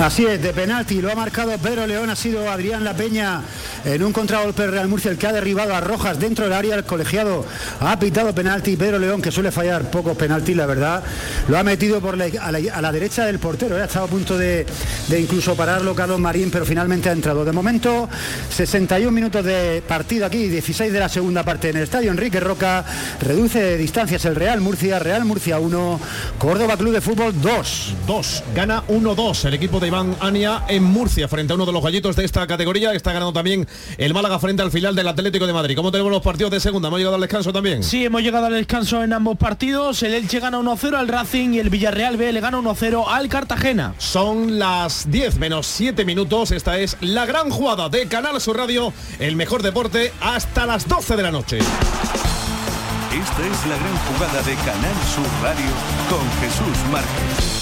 [0.00, 3.42] Así es, de penalti, lo ha marcado Pedro León, ha sido Adrián La Peña
[3.84, 6.84] en un contragolpe Real Murcia el que ha derribado a Rojas dentro del área, el
[6.84, 7.44] colegiado
[7.80, 11.02] ha pitado penalti, Pedro León que suele fallar pocos penaltis, la verdad,
[11.48, 13.82] lo ha metido por la, a la derecha del portero, ¿eh?
[13.82, 14.64] ha estado a punto de,
[15.08, 17.44] de incluso pararlo Carlos Marín, pero finalmente ha entrado.
[17.44, 18.08] De momento,
[18.48, 22.86] 61 minutos de partido aquí, 16 de la segunda parte en el estadio Enrique Roca,
[23.20, 26.00] reduce distancias el Real Murcia, Real Murcia 1,
[26.38, 27.94] Córdoba Club de Fútbol 2.
[28.06, 28.44] 2.
[28.54, 32.14] Gana 1-2 el equipo de Iván Ania en Murcia frente a uno de los gallitos
[32.14, 32.92] de esta categoría.
[32.94, 33.66] Está ganando también
[33.98, 35.74] el Málaga frente al final del Atlético de Madrid.
[35.74, 36.86] ¿Cómo tenemos los partidos de segunda?
[36.86, 37.82] ¿Hemos llegado al descanso también?
[37.82, 40.00] Sí, hemos llegado al descanso en ambos partidos.
[40.04, 43.94] El Elche gana 1-0 al Racing y el Villarreal B le gana 1-0 al Cartagena.
[43.98, 46.52] Son las 10 menos 7 minutos.
[46.52, 48.92] Esta es la gran jugada de Canal Sur Radio.
[49.18, 51.58] El mejor deporte hasta las 12 de la noche.
[51.58, 55.72] Esta es la gran jugada de Canal Sur Radio
[56.08, 57.59] con Jesús Márquez.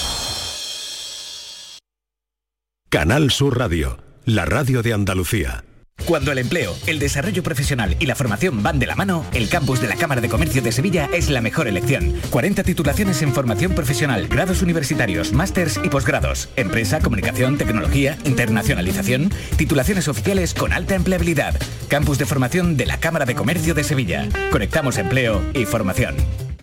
[2.90, 5.62] Canal Sur Radio, la radio de Andalucía.
[6.06, 9.82] Cuando el empleo, el desarrollo profesional y la formación van de la mano, el campus
[9.82, 12.14] de la Cámara de Comercio de Sevilla es la mejor elección.
[12.30, 20.08] 40 titulaciones en formación profesional, grados universitarios, másters y posgrados, empresa, comunicación, tecnología, internacionalización, titulaciones
[20.08, 21.60] oficiales con alta empleabilidad.
[21.88, 24.30] Campus de formación de la Cámara de Comercio de Sevilla.
[24.50, 26.16] Conectamos empleo y formación.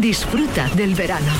[0.00, 1.32] Disfruta del verano,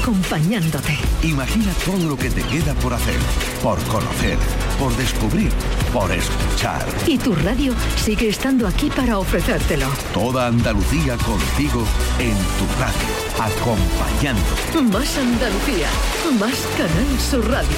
[0.00, 0.98] acompañándote.
[1.22, 3.18] Imagina todo lo que te queda por hacer,
[3.62, 4.38] por conocer,
[4.78, 5.50] por descubrir,
[5.92, 6.84] por escuchar.
[7.06, 9.86] Y tu radio sigue estando aquí para ofrecértelo.
[10.12, 11.84] Toda Andalucía contigo
[12.18, 14.82] en tu radio, acompañándote.
[14.82, 15.88] Más Andalucía,
[16.38, 17.76] más Canal Sur Radio.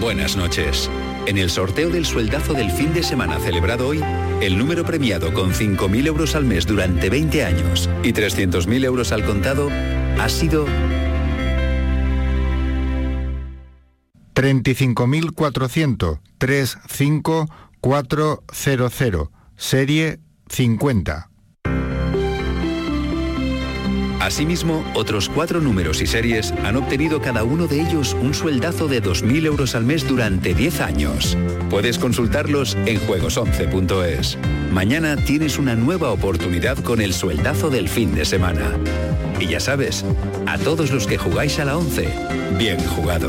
[0.00, 0.90] Buenas noches.
[1.26, 4.00] En el sorteo del sueldazo del fin de semana celebrado hoy,
[4.40, 9.24] el número premiado con 5.000 euros al mes durante 20 años y 300.000 euros al
[9.24, 9.68] contado
[10.18, 10.66] ha sido
[14.34, 21.30] 35.400 35400 serie 50.
[24.20, 29.02] Asimismo, otros cuatro números y series han obtenido cada uno de ellos un sueldazo de
[29.02, 31.36] 2.000 euros al mes durante 10 años.
[31.70, 34.38] Puedes consultarlos en juegos11.es.
[34.72, 38.76] Mañana tienes una nueva oportunidad con el sueldazo del fin de semana.
[39.38, 40.04] Y ya sabes,
[40.46, 42.08] a todos los que jugáis a la 11,
[42.58, 43.28] bien jugado.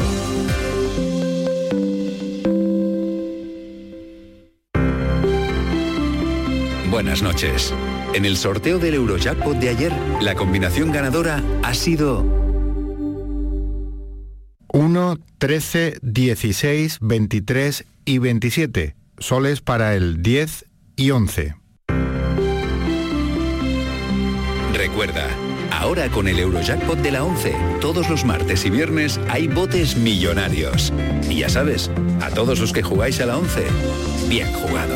[6.90, 7.74] Buenas noches.
[8.14, 12.26] En el sorteo del Eurojackpot de ayer, la combinación ganadora ha sido
[14.74, 18.96] 1, 13, 16, 23 y 27.
[19.18, 21.56] Soles para el 10 y 11.
[24.74, 25.28] Recuerda,
[25.72, 30.94] ahora con el Eurojackpot de la 11, todos los martes y viernes hay botes millonarios.
[31.30, 31.90] Y ya sabes,
[32.22, 33.66] a todos los que jugáis a la 11,
[34.30, 34.96] bien jugado.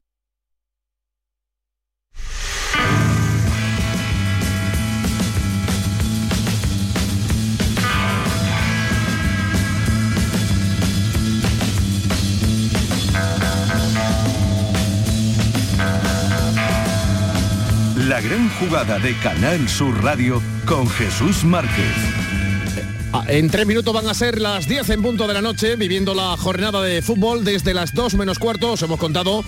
[18.31, 21.93] Gran jugada de Canal Sur Radio con Jesús Márquez.
[23.11, 26.13] Ah, En tres minutos van a ser las 10 en punto de la noche, viviendo
[26.13, 28.71] la jornada de fútbol desde las 2 menos cuarto.
[28.71, 29.43] Os hemos contado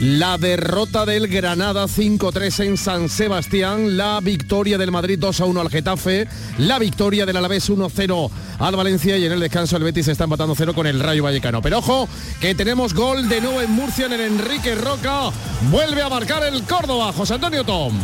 [0.00, 6.28] la derrota del Granada 5-3 en San Sebastián, la victoria del Madrid 2-1 al Getafe,
[6.58, 10.54] la victoria del Alavés 1-0 al Valencia y en el descanso el Betis está empatando
[10.54, 11.62] 0 con el Rayo Vallecano.
[11.62, 12.06] Pero ojo,
[12.38, 15.30] que tenemos gol de nuevo en Murcia en el Enrique Roca.
[15.70, 17.98] Vuelve a marcar el Córdoba, José Antonio Tom.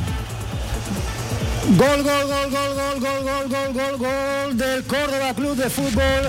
[1.63, 6.29] Gol, gol, gol, gol, gol, gol, gol, gol, gol, gol del Córdoba Club de Fútbol.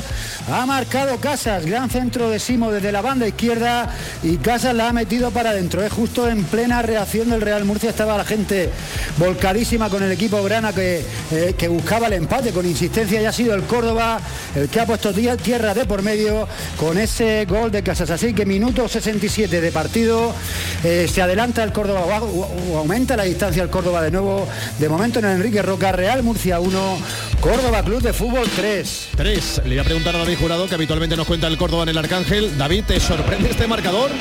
[0.52, 3.90] Ha marcado Casas, gran centro de Simo desde la banda izquierda
[4.24, 5.82] y Casas la ha metido para adentro.
[5.82, 8.70] Es justo en plena reacción del Real Murcia estaba la gente
[9.18, 13.56] volcadísima con el equipo Grana que, eh, buscaba el empate con insistencia y ha sido
[13.56, 14.20] el Córdoba
[14.54, 18.10] el que ha puesto tierra de por medio con ese gol de Casas.
[18.10, 20.36] Así que minuto 67 de partido,
[20.84, 24.46] eh, se adelanta el Córdoba o aumenta la distancia el Córdoba de nuevo.
[24.78, 26.98] De momento en el Enrique Roca, Real Murcia 1,
[27.40, 29.10] Córdoba Club de Fútbol 3.
[29.16, 29.62] 3.
[29.64, 31.98] Le voy a preguntar a David Jurado, que habitualmente nos cuenta el Córdoba en el
[31.98, 32.58] Arcángel.
[32.58, 34.12] David, ¿te sorprende este marcador?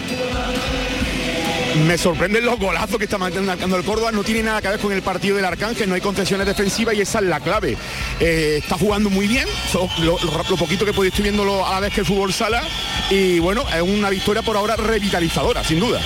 [1.86, 4.12] Me sorprenden los golazos que está marcando el Córdoba.
[4.12, 7.00] No tiene nada que ver con el partido del Arcángel, no hay concesiones defensivas y
[7.00, 7.76] esa es la clave.
[8.20, 10.16] Eh, está jugando muy bien, so- lo,
[10.56, 12.62] poquito que puedo estoy viéndolo a la vez que el fútbol sala.
[13.10, 16.00] Y bueno, es una victoria por ahora revitalizadora, sin duda.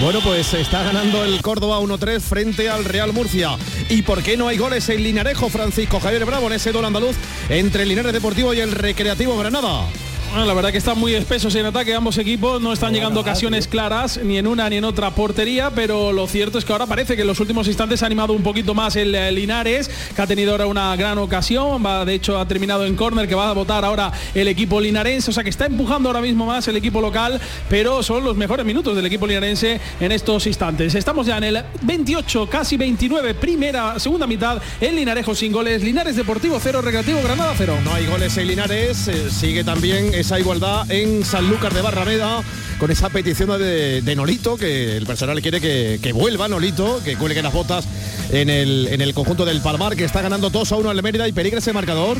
[0.00, 3.56] Bueno, pues está ganando el Córdoba 1-3 frente al Real Murcia.
[3.88, 7.16] ¿Y por qué no hay goles en Linarejo, Francisco Javier Bravo, en ese duelo andaluz
[7.48, 9.86] entre el Linares Deportivo y el Recreativo Granada?
[10.34, 13.68] Bueno, la verdad que están muy espesos en ataque ambos equipos, no están llegando ocasiones
[13.68, 17.14] claras ni en una ni en otra portería, pero lo cierto es que ahora parece
[17.14, 20.26] que en los últimos instantes ha animado un poquito más el eh, Linares, que ha
[20.26, 23.52] tenido ahora una gran ocasión, va, de hecho ha terminado en córner, que va a
[23.52, 27.00] votar ahora el equipo linarense, o sea que está empujando ahora mismo más el equipo
[27.00, 30.96] local, pero son los mejores minutos del equipo linarense en estos instantes.
[30.96, 36.16] Estamos ya en el 28, casi 29, primera, segunda mitad, el Linarejo sin goles, Linares
[36.16, 37.78] Deportivo 0, Recreativo Granada 0.
[37.84, 42.42] No hay goles en Linares, eh, sigue también esa igualdad en Sanlúcar de Barrameda
[42.78, 47.52] con esa petición de, Nolito, que el personal quiere que, vuelva Nolito, que cuelgue las
[47.52, 47.86] botas
[48.30, 51.28] en el, en el conjunto del Palmar, que está ganando 2 a 1 al Mérida
[51.28, 52.16] y peligra ese marcador.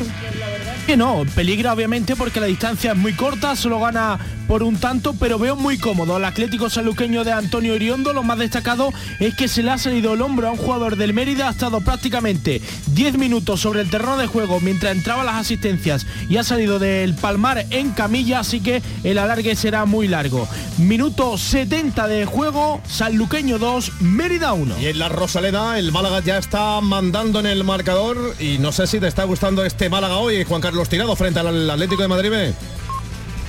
[0.85, 5.15] Que no, peligra obviamente porque la distancia es muy corta, solo gana por un tanto,
[5.19, 8.13] pero veo muy cómodo al Atlético Sanluqueño de Antonio Iriondo.
[8.13, 11.13] Lo más destacado es que se le ha salido el hombro a un jugador del
[11.13, 12.61] Mérida, ha estado prácticamente
[12.93, 17.15] 10 minutos sobre el terreno de juego mientras entraban las asistencias y ha salido del
[17.15, 20.47] Palmar en camilla, así que el alargue será muy largo.
[20.77, 24.79] Minuto 70 de juego, Sanluqueño 2, Mérida 1.
[24.79, 28.87] Y en la Rosaleda el Málaga ya está mandando en el marcador y no sé
[28.87, 32.31] si te está gustando este Málaga hoy, Juan Carlos Tirado frente al Atlético de Madrid.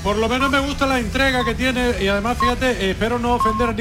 [0.06, 3.34] Por lo menos me gusta la entrega que tiene y además fíjate, eh, espero no
[3.34, 3.74] ofender a